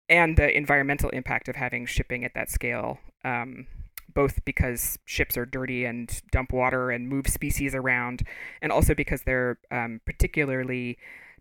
[0.09, 2.99] and the environmental impact of having shipping at that scale.
[3.25, 3.67] Um,
[4.15, 8.23] both because ships are dirty and dump water and move species around,
[8.63, 10.97] and also because they're um, particularly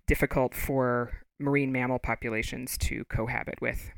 [0.07, 3.91] difficult for marine mammal populations to cohabit with.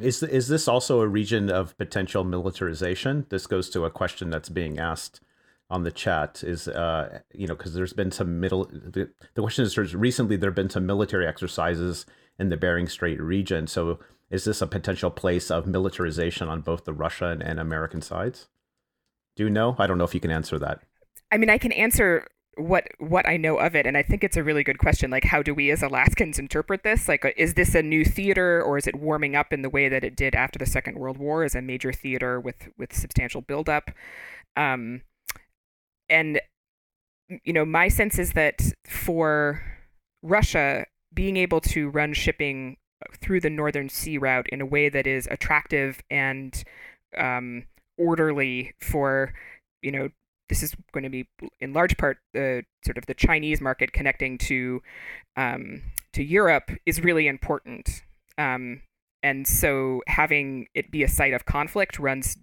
[0.00, 3.26] Is is this also a region of potential militarization?
[3.28, 5.20] This goes to a question that's being asked
[5.68, 6.44] on the chat.
[6.44, 8.66] Is uh, you know because there's been some middle.
[8.66, 12.06] The, the question is recently there have been some military exercises
[12.38, 13.66] in the Bering Strait region.
[13.66, 13.98] So
[14.30, 18.46] is this a potential place of militarization on both the Russian and American sides?
[19.34, 19.74] Do you know?
[19.78, 20.80] I don't know if you can answer that.
[21.32, 22.26] I mean, I can answer
[22.56, 25.10] what what I know of it, and I think it's a really good question.
[25.10, 27.08] Like, how do we as Alaskans interpret this?
[27.08, 29.88] Like, uh, is this a new theater, or is it warming up in the way
[29.88, 33.40] that it did after the Second World War as a major theater with with substantial
[33.40, 33.90] buildup?
[34.56, 35.02] Um,
[36.08, 36.40] and
[37.44, 39.62] you know, my sense is that for
[40.22, 42.76] Russia, being able to run shipping
[43.20, 46.64] through the Northern Sea route in a way that is attractive and
[47.16, 47.64] um,
[47.96, 49.32] orderly for
[49.82, 50.08] you know
[50.50, 51.26] this is going to be
[51.60, 54.82] in large part the sort of the Chinese market connecting to
[55.36, 55.82] um,
[56.12, 58.02] to Europe is really important.
[58.36, 58.82] Um,
[59.22, 62.36] and so having it be a site of conflict runs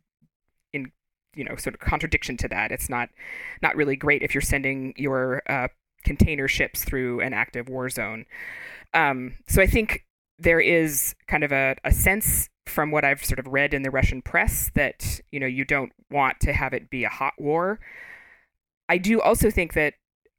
[0.73, 0.91] in
[1.35, 2.71] you know sort of contradiction to that.
[2.71, 3.09] It's not
[3.61, 5.67] not really great if you're sending your uh,
[6.05, 8.25] container ships through an active war zone.
[8.93, 10.05] Um, so I think
[10.39, 13.91] there is kind of a, a sense from what I've sort of read in the
[13.91, 17.79] Russian press that you know you don't want to have it be a hot war.
[18.89, 19.95] I do also think that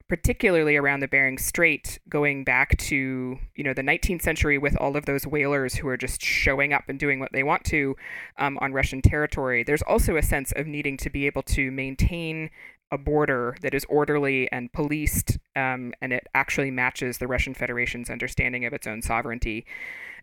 [0.08, 4.96] particularly around the Bering Strait, going back to you know the 19th century with all
[4.96, 7.94] of those whalers who are just showing up and doing what they want to
[8.38, 9.62] um, on Russian territory.
[9.62, 12.50] There's also a sense of needing to be able to maintain
[12.90, 18.10] a border that is orderly and policed, um, and it actually matches the Russian Federation's
[18.10, 19.66] understanding of its own sovereignty.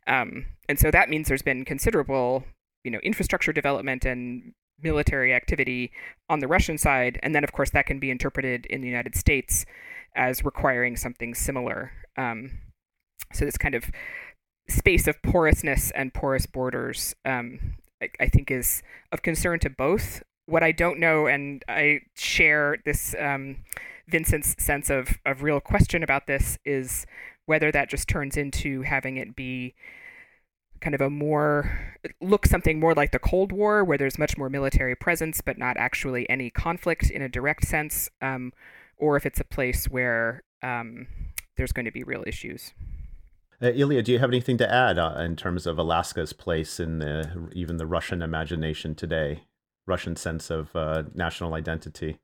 [0.07, 2.43] Um, and so that means there's been considerable,
[2.84, 5.91] you know, infrastructure development and military activity
[6.30, 9.16] on the Russian side, and then of course that can be interpreted in the United
[9.16, 9.66] States
[10.16, 11.91] as requiring something similar.
[12.18, 12.51] Um,
[13.34, 13.91] so this kind of
[14.68, 20.24] space of porousness and porous borders, um, I, I, think, is of concern to both.
[20.46, 23.58] What I don't know, and I share this um,
[24.08, 27.06] Vincent's sense of of real question about this, is
[27.46, 29.76] whether that just turns into having it be
[30.82, 34.50] kind of a more look something more like the Cold War, where there's much more
[34.50, 38.54] military presence, but not actually any conflict in a direct sense, um,
[38.98, 41.08] or if it's a place where um,
[41.58, 42.74] there's going to be real issues.
[43.62, 47.00] Uh, Ilya, do you have anything to add uh, in terms of Alaska's place in
[47.00, 49.43] the even the Russian imagination today,
[49.88, 52.17] Russian sense of uh, national identity?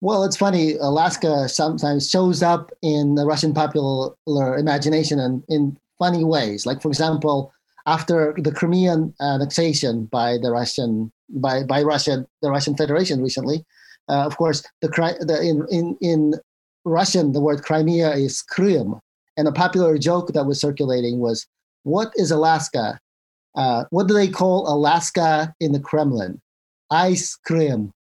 [0.00, 0.76] Well, it's funny.
[0.76, 6.66] Alaska sometimes shows up in the Russian popular imagination and in funny ways.
[6.66, 7.52] Like, for example,
[7.86, 13.64] after the Crimean annexation by the Russian by by Russia, the Russian Federation recently.
[14.08, 14.88] Uh, of course, the,
[15.20, 16.34] the in, in in
[16.84, 19.00] Russian the word Crimea is Krym,
[19.36, 21.46] and a popular joke that was circulating was,
[21.82, 23.00] "What is Alaska?
[23.54, 26.40] Uh, what do they call Alaska in the Kremlin?
[26.90, 27.92] Ice cream."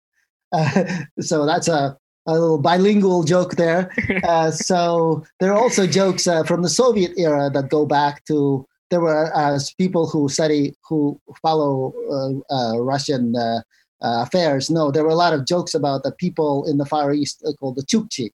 [0.53, 3.93] Uh, so that's a a little bilingual joke there.
[4.27, 8.67] Uh, so there are also jokes uh, from the Soviet era that go back to
[8.91, 13.61] there were uh, people who study who follow uh, uh, Russian uh,
[14.03, 14.71] uh, affairs.
[14.71, 17.53] No, there were a lot of jokes about the people in the Far East uh,
[17.59, 18.31] called the Chukchi.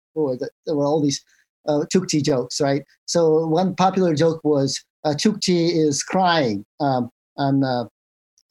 [0.66, 1.22] there were all these
[1.68, 2.82] Chukchi jokes, right?
[3.06, 7.64] So one popular joke was Chukchi is crying, um, and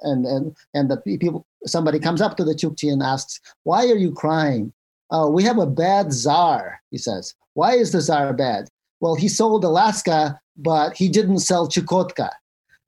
[0.02, 3.98] and and and the people somebody comes up to the Chukchi and asks, "Why are
[3.98, 4.74] you crying?"
[5.10, 7.34] "Oh, we have a bad czar," he says.
[7.54, 8.68] "Why is the czar bad?"
[9.00, 12.30] Well, he sold Alaska but he didn't sell Chukotka.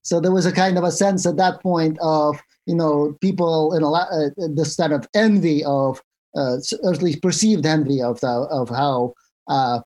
[0.02, 3.74] So there was a kind of a sense at that point of you know people
[3.74, 6.02] in a lot uh, this kind of envy of
[6.36, 6.58] uh,
[6.90, 9.14] at least perceived envy of the, of how
[9.48, 9.80] uh,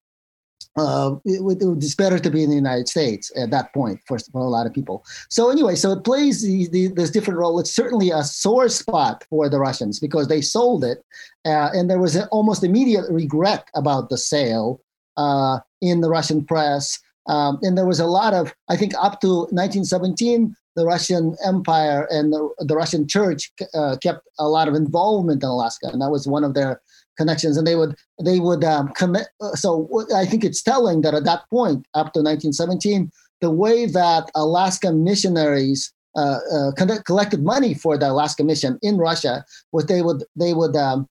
[0.77, 4.17] uh, it, it, it's better to be in the United States at that point for,
[4.31, 5.03] for a lot of people.
[5.29, 7.59] So anyway, so it plays the, the, this different role.
[7.59, 11.03] It's certainly a sore spot for the Russians because they sold it,
[11.45, 14.81] uh, and there was an almost immediate regret about the sale
[15.17, 16.99] uh, in the Russian press.
[17.27, 22.07] Um, and there was a lot of, I think, up to 1917, the Russian Empire
[22.09, 26.11] and the, the Russian Church uh, kept a lot of involvement in Alaska, and that
[26.11, 26.81] was one of their
[27.17, 27.57] connections.
[27.57, 29.27] And they would they would um, commit.
[29.41, 33.11] Uh, so I think it's telling that at that point, up to 1917,
[33.41, 36.71] the way that Alaska missionaries uh, uh,
[37.05, 41.07] collected money for the Alaska mission in Russia was they would they would um,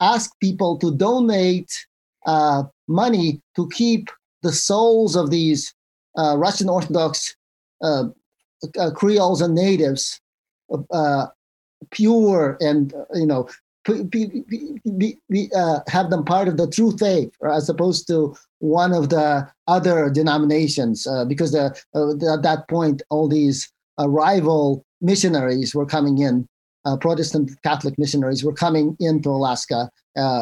[0.00, 1.72] ask people to donate
[2.26, 4.10] uh, money to keep
[4.42, 5.74] the souls of these
[6.16, 7.34] uh, Russian Orthodox
[7.82, 8.04] uh,
[8.94, 10.20] Creoles and natives
[11.90, 13.48] pure and you know
[13.84, 18.92] be, be, be, uh, have them part of the true faith as opposed to one
[18.92, 21.66] of the other denominations because the,
[22.32, 26.48] at that point all these rival missionaries were coming in
[27.00, 29.90] protestant catholic missionaries were coming into alaska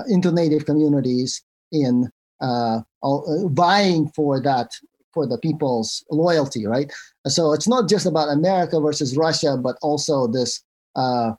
[0.08, 2.08] into native communities in
[2.42, 4.70] uh, uh, vying for that
[5.14, 6.92] for the people's loyalty, right?
[7.26, 10.62] So it's not just about America versus Russia, but also this
[10.96, 11.32] uh,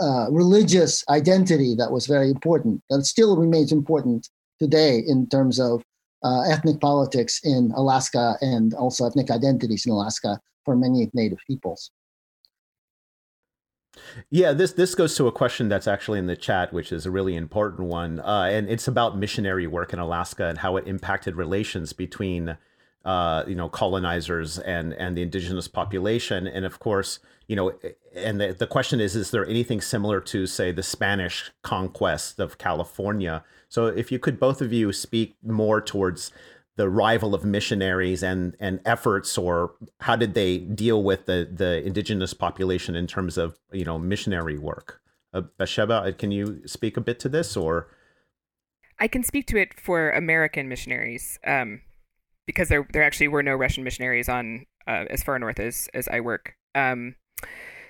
[0.00, 4.28] uh, religious identity that was very important, that still remains important
[4.58, 5.82] today in terms of
[6.22, 11.90] uh, ethnic politics in Alaska and also ethnic identities in Alaska for many Native peoples.
[14.30, 17.10] Yeah, this this goes to a question that's actually in the chat, which is a
[17.10, 21.34] really important one, uh, and it's about missionary work in Alaska and how it impacted
[21.36, 22.56] relations between,
[23.04, 27.72] uh, you know, colonizers and and the indigenous population, and of course, you know,
[28.14, 32.58] and the, the question is, is there anything similar to say the Spanish conquest of
[32.58, 33.42] California?
[33.68, 36.30] So, if you could both of you speak more towards
[36.76, 41.84] the arrival of missionaries and and efforts or how did they deal with the the
[41.84, 45.00] indigenous population in terms of you know missionary work?
[45.32, 47.88] Uh, Batsheva, can you speak a bit to this or?
[48.98, 51.80] I can speak to it for American missionaries um,
[52.46, 56.08] because there there actually were no Russian missionaries on uh, as far north as as
[56.08, 57.16] I work um,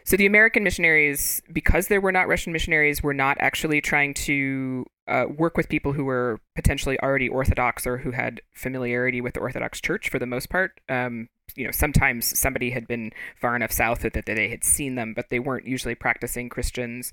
[0.04, 4.86] so the American missionaries, because there were not Russian missionaries, were not actually trying to
[5.06, 9.40] uh, work with people who were potentially already Orthodox or who had familiarity with the
[9.40, 10.80] Orthodox Church for the most part.
[10.88, 15.14] Um, you know, sometimes somebody had been far enough south that, they had seen them,
[15.14, 17.12] but they weren't usually practicing Christians.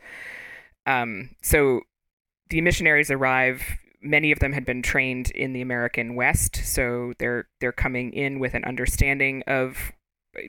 [0.85, 1.81] Um, so
[2.49, 3.63] the missionaries arrive.
[4.01, 8.39] Many of them had been trained in the American West, so they're they're coming in
[8.39, 9.91] with an understanding of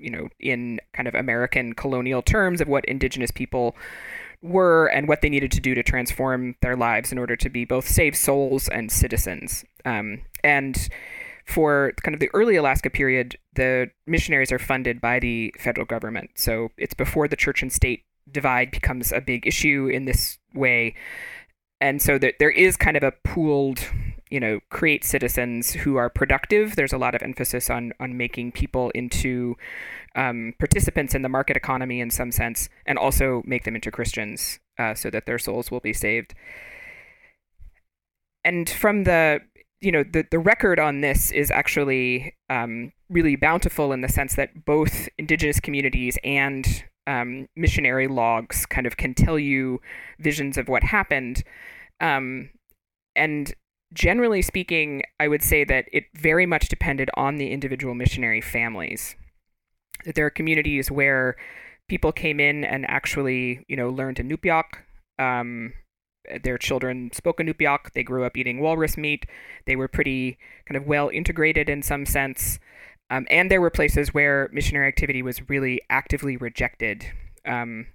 [0.01, 3.76] you know, in kind of American colonial terms of what indigenous people
[4.42, 7.64] were and what they needed to do to transform their lives in order to be
[7.64, 9.64] both saved souls and citizens.
[9.84, 10.88] Um, and
[11.44, 16.30] for kind of the early Alaska period, the missionaries are funded by the federal government.
[16.36, 20.94] So it's before the church and state divide becomes a big issue in this way.
[21.81, 23.81] And so there, there is kind of a pooled
[24.31, 26.76] you know, create citizens who are productive.
[26.76, 29.57] There's a lot of emphasis on on making people into
[30.14, 34.59] um, participants in the market economy in some sense, and also make them into Christians
[34.79, 36.35] uh, so that their souls will be saved.
[38.45, 39.41] And from the
[39.81, 44.35] you know the the record on this is actually um, really bountiful in the sense
[44.37, 49.81] that both indigenous communities and um, missionary logs kind of can tell you
[50.19, 51.43] visions of what happened.
[52.01, 52.51] Um,
[53.17, 53.53] and
[53.95, 59.17] generally speaking, I would say that it very much depended on the individual missionary families.
[60.05, 61.37] That there are communities where
[61.89, 64.65] people came in and actually, you know, learned Inupiaq.
[65.19, 65.73] Um,
[66.43, 67.95] their children spoke Inupiaq.
[67.95, 69.25] They grew up eating walrus meat.
[69.67, 70.37] They were pretty
[70.67, 72.59] kind of well integrated in some sense.
[73.11, 77.07] Um, and there were places where missionary activity was really actively rejected.
[77.47, 77.87] Um,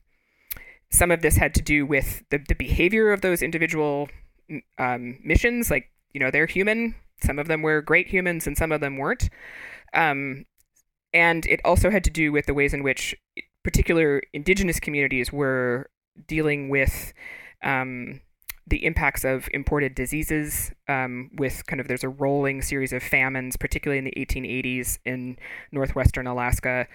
[0.89, 4.09] some of this had to do with the, the behavior of those individual
[4.77, 5.69] um, missions.
[5.69, 6.95] Like, you know, they're human.
[7.23, 9.29] Some of them were great humans and some of them weren't.
[9.93, 10.45] Um,
[11.13, 13.15] and it also had to do with the ways in which
[13.63, 15.89] particular indigenous communities were
[16.27, 17.13] dealing with
[17.63, 18.19] um,
[18.67, 23.57] the impacts of imported diseases um, with kind of there's a rolling series of famines
[23.57, 25.37] particularly in the 1880s in
[25.71, 26.87] northwestern alaska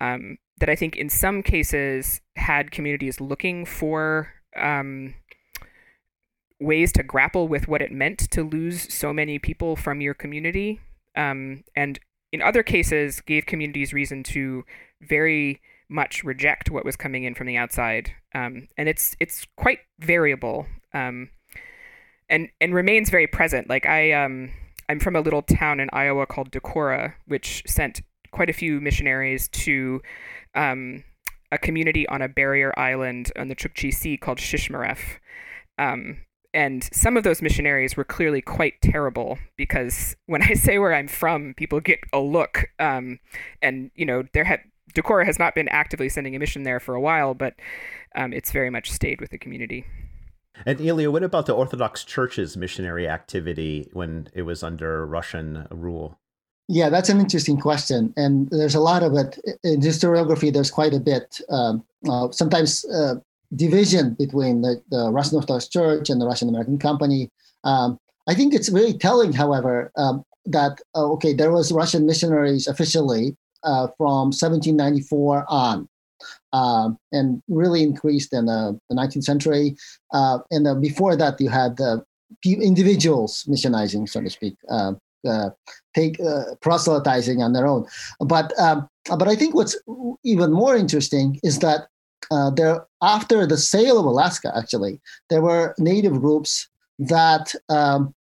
[0.00, 5.14] um, that i think in some cases had communities looking for um,
[6.60, 10.80] ways to grapple with what it meant to lose so many people from your community
[11.16, 11.98] um, and
[12.32, 14.64] in other cases gave communities reason to
[15.00, 19.80] very much reject what was coming in from the outside, um, and it's it's quite
[19.98, 21.30] variable, um,
[22.28, 23.68] and and remains very present.
[23.68, 24.50] Like I um,
[24.88, 29.48] I'm from a little town in Iowa called Decorah, which sent quite a few missionaries
[29.48, 30.00] to
[30.54, 31.04] um,
[31.50, 34.98] a community on a barrier island on the Chukchi Sea called Shishmaref.
[35.78, 36.18] Um,
[36.54, 41.08] and some of those missionaries were clearly quite terrible because when I say where I'm
[41.08, 42.66] from, people get a look.
[42.78, 43.20] Um,
[43.62, 44.60] and you know, there had
[44.94, 47.54] Decorah has not been actively sending a mission there for a while, but
[48.14, 49.84] um, it's very much stayed with the community.
[50.66, 56.18] And Ilya, what about the Orthodox Church's missionary activity when it was under Russian rule?
[56.68, 60.52] Yeah, that's an interesting question, and there's a lot of it in historiography.
[60.52, 61.40] There's quite a bit.
[61.48, 63.14] Um, uh, sometimes uh,
[63.56, 67.30] division between the, the, Russian Orthodox Church and the Russian American Company.
[67.64, 67.98] Um,
[68.28, 73.34] I think it's very telling, however, um, that uh, okay, there was Russian missionaries officially
[73.64, 75.88] uh, from 1794 on.
[76.52, 79.76] Uh, and really increased in the, the 19th century.
[80.12, 81.78] Uh, and uh, before that, you had
[82.44, 84.92] individuals missionizing, so to speak, uh,
[85.28, 85.50] uh,
[85.94, 86.18] take
[86.62, 87.84] proselytizing on their own.
[88.20, 88.88] But um,
[89.18, 89.76] but I think what's
[90.24, 91.88] even more interesting is that
[92.54, 95.00] there, after the sale of Alaska, actually,
[95.30, 98.14] there were native groups that, um,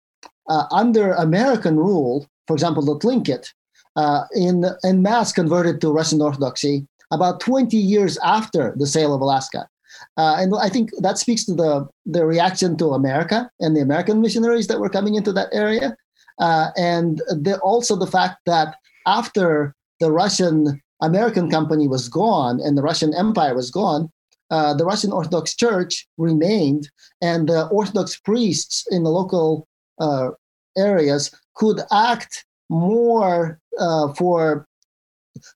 [0.70, 3.52] under American rule, for example, the Tlingit,
[3.96, 9.20] uh, in, in mass converted to Russian Orthodoxy about 20 years after the sale of
[9.20, 9.68] Alaska.
[10.16, 14.20] Uh, and I think that speaks to the, the reaction to America and the American
[14.20, 15.96] missionaries that were coming into that area.
[16.38, 18.76] Uh, and the, also the fact that
[19.06, 24.10] after the Russian American company was gone and the Russian Empire was gone,
[24.50, 26.88] uh, the Russian Orthodox Church remained,
[27.20, 29.66] and the Orthodox priests in the local
[29.98, 30.30] uh,
[30.76, 34.66] areas could act more uh, for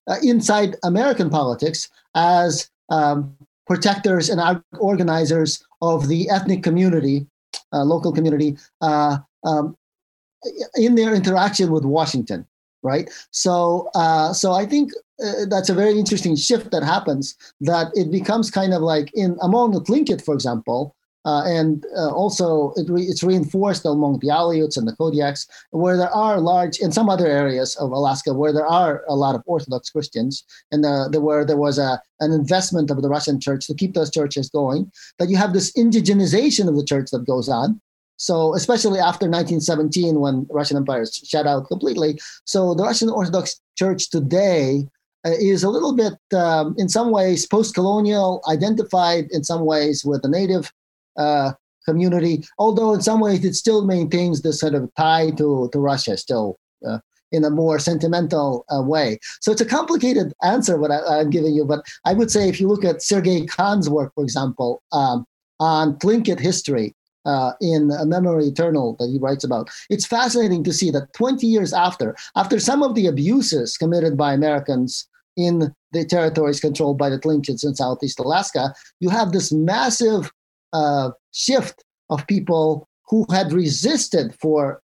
[0.07, 3.35] uh, inside American politics as um,
[3.67, 7.27] protectors and organizers of the ethnic community,
[7.73, 9.77] uh, local community, uh, um,
[10.75, 12.45] in their interaction with Washington.
[12.83, 13.11] Right.
[13.29, 14.91] So, uh, so I think
[15.23, 17.37] uh, that's a very interesting shift that happens.
[17.61, 22.09] That it becomes kind of like in among the Tlingit, for example, uh, and uh,
[22.09, 26.79] also, it re- it's reinforced among the Aleuts and the Kodiaks, where there are large,
[26.79, 30.83] in some other areas of Alaska, where there are a lot of Orthodox Christians, and
[30.83, 34.09] the, the, where there was a, an investment of the Russian church to keep those
[34.09, 37.79] churches going, that you have this indigenization of the church that goes on.
[38.17, 42.19] So, especially after 1917, when Russian Empire is shut out completely.
[42.45, 44.87] So, the Russian Orthodox Church today
[45.23, 50.03] uh, is a little bit, um, in some ways, post colonial, identified in some ways
[50.03, 50.71] with the native
[51.17, 51.51] uh,
[51.85, 56.17] community, although in some ways it still maintains this sort of tie to, to Russia
[56.17, 56.57] still
[56.87, 56.99] uh,
[57.31, 59.17] in a more sentimental uh, way.
[59.39, 62.59] So it's a complicated answer what I, am giving you, but I would say if
[62.59, 65.25] you look at Sergei Kan's work, for example, um,
[65.59, 69.69] on Tlingit history, uh, in A Memory Eternal that he writes about.
[69.89, 74.33] It's fascinating to see that 20 years after, after some of the abuses committed by
[74.33, 75.07] Americans
[75.37, 80.31] in the territories controlled by the Tlingits in Southeast Alaska, you have this massive
[80.73, 84.81] uh, shift of people who had resisted for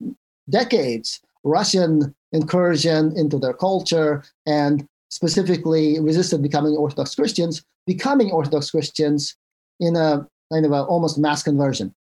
[0.49, 9.37] decades Russian incursion into their culture and specifically resisted becoming Orthodox Christians, becoming Orthodox Christians
[9.81, 11.95] in a kind of a almost mass conversion.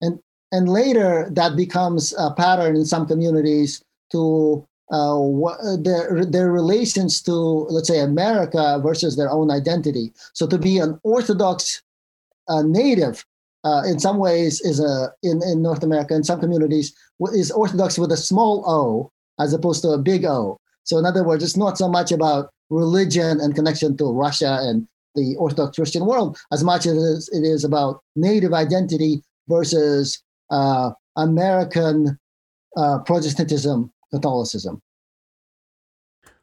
[0.00, 0.20] And
[0.52, 7.32] and later that becomes a pattern in some communities to uh, their their relations to
[7.70, 10.12] let's say America versus their own identity.
[10.34, 11.82] So to be an Orthodox
[12.48, 13.24] uh, native
[13.64, 16.94] uh, in some ways is a in, in North America in some communities
[17.32, 19.10] is Orthodox with a small O
[19.42, 20.58] as opposed to a big O.
[20.84, 24.86] So in other words, it's not so much about religion and connection to Russia and
[25.14, 32.18] the Orthodox Christian world as much as it is about native identity versus uh, American
[32.76, 34.82] uh, Protestantism, Catholicism.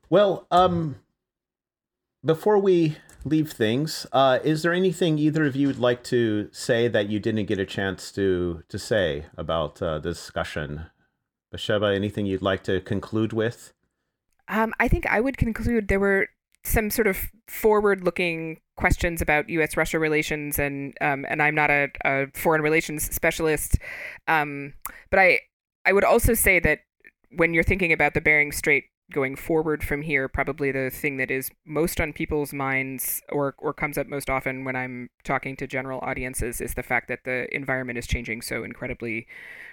[0.10, 0.98] Well, um,
[2.24, 6.88] before we leave things, uh, is there anything either of you would like to say
[6.88, 10.88] that you didn't get a chance to to say about uh, the discussion?
[11.54, 13.74] Batsheva, anything you'd like to conclude with?
[14.50, 16.28] Um, I think I would conclude there were
[16.64, 17.18] some sort of
[17.48, 23.78] forward-looking questions about U.S.-Russia relations, and um, and I'm not a, a foreign relations specialist,
[24.28, 24.74] um,
[25.10, 25.42] but I
[25.86, 26.80] I would also say that
[27.32, 31.32] when you're thinking about the Bering Strait going forward from here, probably the thing that
[31.32, 35.68] is most on people's minds or, or comes up most often when I'm talking to
[35.68, 39.28] general audiences is the fact that the environment is changing so incredibly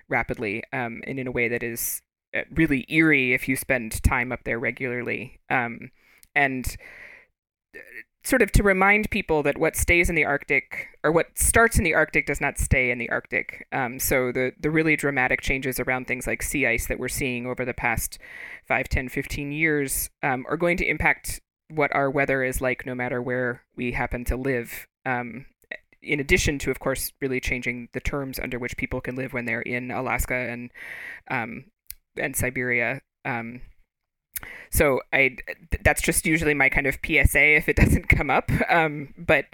[0.08, 2.02] rapidly um, and in a way that is
[2.34, 5.40] uh, really eerie if you spend time up there regularly.
[5.50, 5.90] Um,
[6.34, 6.76] and
[7.74, 7.80] uh,
[8.24, 11.84] sort of to remind people that what stays in the Arctic or what starts in
[11.84, 13.66] the Arctic does not stay in the Arctic.
[13.70, 17.46] Um, so the the really dramatic changes around things like sea ice that we're seeing
[17.46, 18.18] over the past
[18.66, 22.94] 5, 10, 15 years um, are going to impact what our weather is like no
[22.94, 24.86] matter where we happen to live.
[25.04, 25.46] Um,
[26.02, 29.46] in addition to, of course, really changing the terms under which people can live when
[29.46, 30.70] they're in Alaska and
[31.30, 31.64] um,
[32.16, 33.00] and Siberia.
[34.70, 35.36] So I
[35.82, 38.50] that's just usually my kind of PSA if it doesn't come up.
[38.68, 39.46] Um, but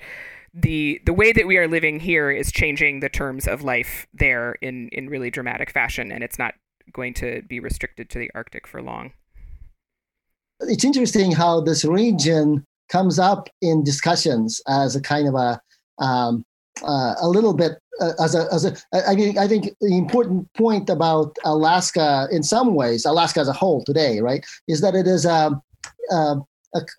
[0.53, 4.55] the the way that we are living here is changing the terms of life there
[4.63, 6.55] in in really dramatic fashion, and it's not
[6.93, 9.13] going to be restricted to the Arctic for long.
[10.61, 15.61] It's interesting how this region comes up in discussions as a kind of a
[16.03, 16.45] um,
[16.83, 20.53] uh, a little bit uh, as a as a I mean I think the important
[20.55, 25.07] point about Alaska in some ways Alaska as a whole today right is that it
[25.07, 25.61] is a
[26.11, 26.37] a,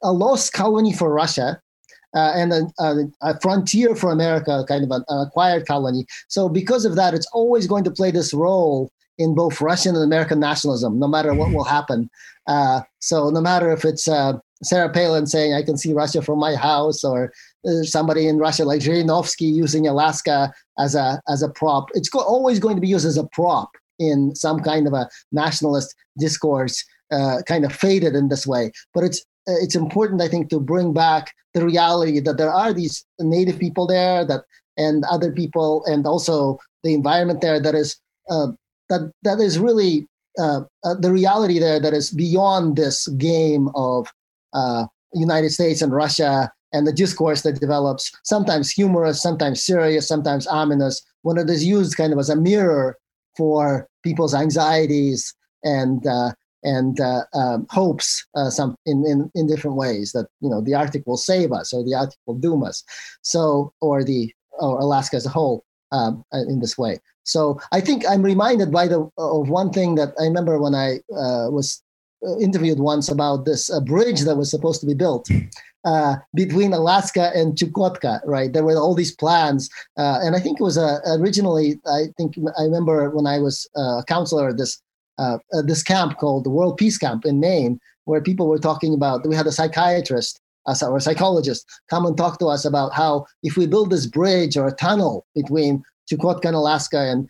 [0.03, 1.61] a lost colony for Russia
[2.15, 6.05] uh, and a, a, a, frontier for America, kind of an, an, acquired colony.
[6.27, 10.03] So because of that, it's always going to play this role in both Russian and
[10.03, 12.09] American nationalism, no matter what will happen.
[12.47, 14.33] Uh, so no matter if it's uh,
[14.63, 17.31] Sarah Palin saying, I can see Russia from my house, or
[17.83, 22.59] somebody in Russia like Zhirinovsky using Alaska as a, as a prop, it's go- always
[22.59, 27.41] going to be used as a prop in some kind of a nationalist discourse, uh,
[27.47, 28.71] kind of faded in this way.
[28.93, 32.73] But it's uh, it's important, I think, to bring back the reality that there are
[32.73, 34.43] these native people there, that
[34.77, 37.97] and other people, and also the environment there that is
[38.29, 38.47] uh,
[38.89, 40.07] that that is really
[40.39, 44.07] uh, uh, the reality there that is beyond this game of
[44.53, 50.47] uh, United States and Russia and the discourse that develops, sometimes humorous, sometimes serious, sometimes
[50.47, 52.97] ominous, when it is used kind of as a mirror
[53.35, 55.33] for people's anxieties
[55.63, 56.31] and uh,
[56.63, 60.75] and uh, um, hopes uh, some in, in in different ways that you know the
[60.75, 62.83] Arctic will save us or the Arctic will doom us,
[63.21, 66.99] so or the or Alaska as a whole um, uh, in this way.
[67.23, 70.97] So I think I'm reminded by the of one thing that I remember when I
[71.15, 71.81] uh, was
[72.27, 75.27] uh, interviewed once about this bridge that was supposed to be built
[75.85, 78.51] uh, between Alaska and Chukotka, right?
[78.53, 81.79] There were all these plans, uh, and I think it was uh, originally.
[81.87, 84.81] I think I remember when I was a counselor at this
[85.63, 89.27] this camp called the World Peace Camp in Maine, where people were talking about.
[89.27, 93.57] We had a psychiatrist as our psychologist come and talk to us about how if
[93.57, 97.29] we build this bridge or a tunnel between Chukotka and Alaska and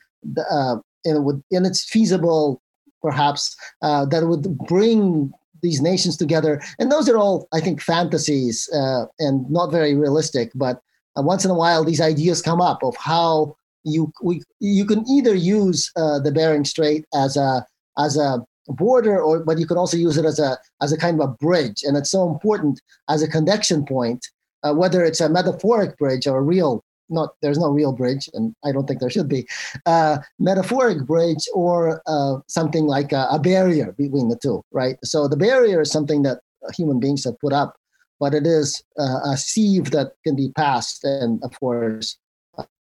[0.49, 2.61] uh, and, it would, and it's feasible
[3.01, 5.31] perhaps uh, that would bring
[5.61, 6.61] these nations together.
[6.79, 10.81] And those are all i think fantasies uh, and not very realistic but
[11.17, 15.07] uh, once in a while these ideas come up of how you we you can
[15.09, 17.65] either use uh, the Bering Strait as a
[17.97, 21.19] as a border or but you can also use it as a as a kind
[21.19, 22.79] of a bridge and it's so important
[23.09, 24.25] as a connection point
[24.63, 28.55] uh, whether it's a metaphoric bridge or a real not there's no real bridge and
[28.63, 29.47] i don't think there should be
[29.85, 35.27] uh, metaphoric bridge or uh, something like a, a, barrier between the two right so
[35.27, 36.39] the barrier is something that
[36.75, 37.75] human beings have put up
[38.19, 42.17] but it is uh, a sieve that can be passed and of course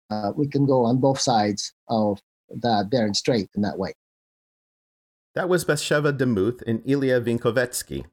[0.10, 2.19] uh, we can go on both sides of
[2.49, 3.93] the Bering Strait in that way.
[5.35, 8.06] That was Batsheva Demuth and Ilya Vinkovetsky.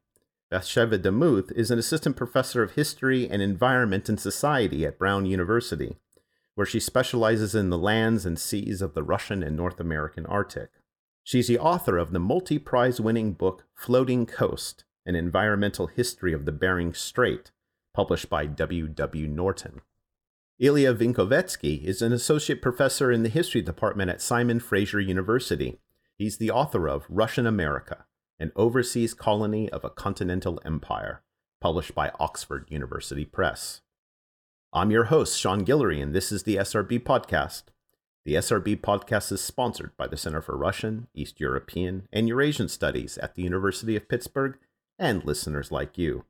[0.51, 5.97] Batsheva Demuth is an assistant professor of history and environment and society at Brown University,
[6.57, 10.71] where she specializes in the lands and seas of the Russian and North American Arctic.
[11.23, 16.45] She's the author of the multi prize winning book Floating Coast An Environmental History of
[16.45, 17.51] the Bering Strait,
[17.93, 18.87] published by W.
[18.87, 19.27] W.
[19.27, 19.81] Norton.
[20.57, 25.77] Ilya Vinkovetsky is an associate professor in the history department at Simon Fraser University.
[26.15, 28.05] He's the author of Russian America,
[28.39, 31.21] an overseas colony of a continental empire,
[31.61, 33.81] published by Oxford University Press.
[34.77, 37.63] I'm your host, Sean Guillory, and this is the SRB Podcast.
[38.25, 43.17] The SRB Podcast is sponsored by the Center for Russian, East European, and Eurasian Studies
[43.17, 44.55] at the University of Pittsburgh
[44.99, 46.25] and listeners like you.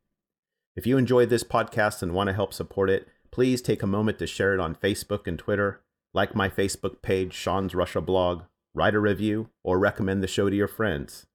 [0.77, 4.17] If you enjoy this podcast and want to help support it, please take a moment
[4.19, 5.81] to share it on Facebook and Twitter,
[6.13, 8.43] like my Facebook page, Sean's Russia blog,
[8.73, 11.25] write a review, or recommend the show to your friends.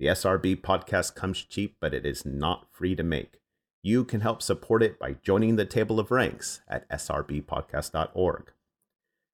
[0.00, 3.38] The SRB podcast comes cheap, but it is not free to make.
[3.82, 8.52] You can help support it by joining the table of ranks at srbpodcast.org.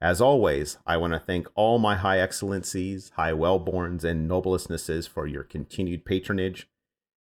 [0.00, 5.26] As always, I want to thank all my high excellencies, high wellborns, and noblestnesses for
[5.26, 6.68] your continued patronage.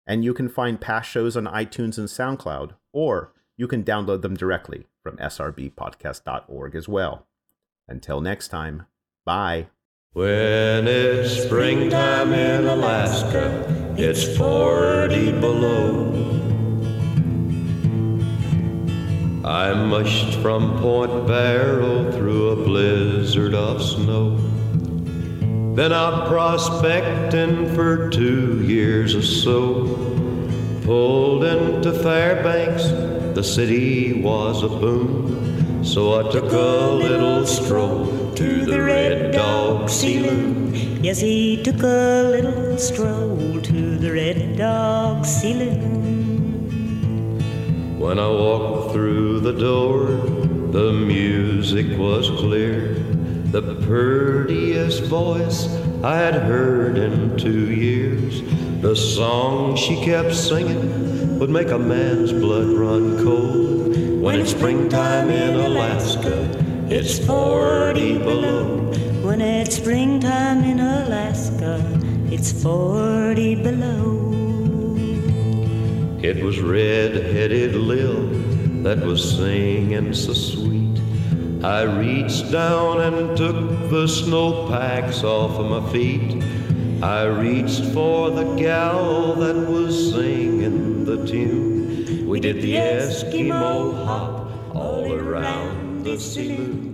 [0.06, 4.36] And you can find past shows on iTunes and SoundCloud, or you can download them
[4.36, 7.28] directly from srbpodcast.org as well.
[7.88, 8.86] Until next time,
[9.24, 9.68] bye.
[10.12, 16.33] When it's springtime in Alaska, it's 40 below.
[19.46, 24.38] I mushed from Point Barrow through a blizzard of snow.
[25.76, 29.98] Been out prospecting for two years or so.
[30.86, 32.88] Pulled into Fairbanks,
[33.36, 35.84] the city was a boom.
[35.84, 41.04] So I took a little stroll to the Red Dog Saloon.
[41.04, 46.03] Yes, he took a little stroll to the Red Dog Saloon.
[48.04, 50.08] When I walked through the door,
[50.74, 52.96] the music was clear.
[53.56, 55.74] The prettiest voice
[56.04, 58.42] I had heard in two years.
[58.82, 63.96] The song she kept singing would make a man's blood run cold.
[64.22, 66.44] When it's springtime in Alaska,
[66.90, 68.92] it's 40 below.
[69.24, 71.80] When it's springtime in Alaska,
[72.30, 74.23] it's 40 below.
[76.24, 78.28] It was red-headed Lil
[78.84, 81.02] that was singing so sweet.
[81.62, 86.42] I reached down and took the snowpacks off of my feet.
[87.04, 92.26] I reached for the gal that was singing the tune.
[92.26, 96.54] We did the Eskimo hop all around the saloon.
[96.54, 96.93] We did the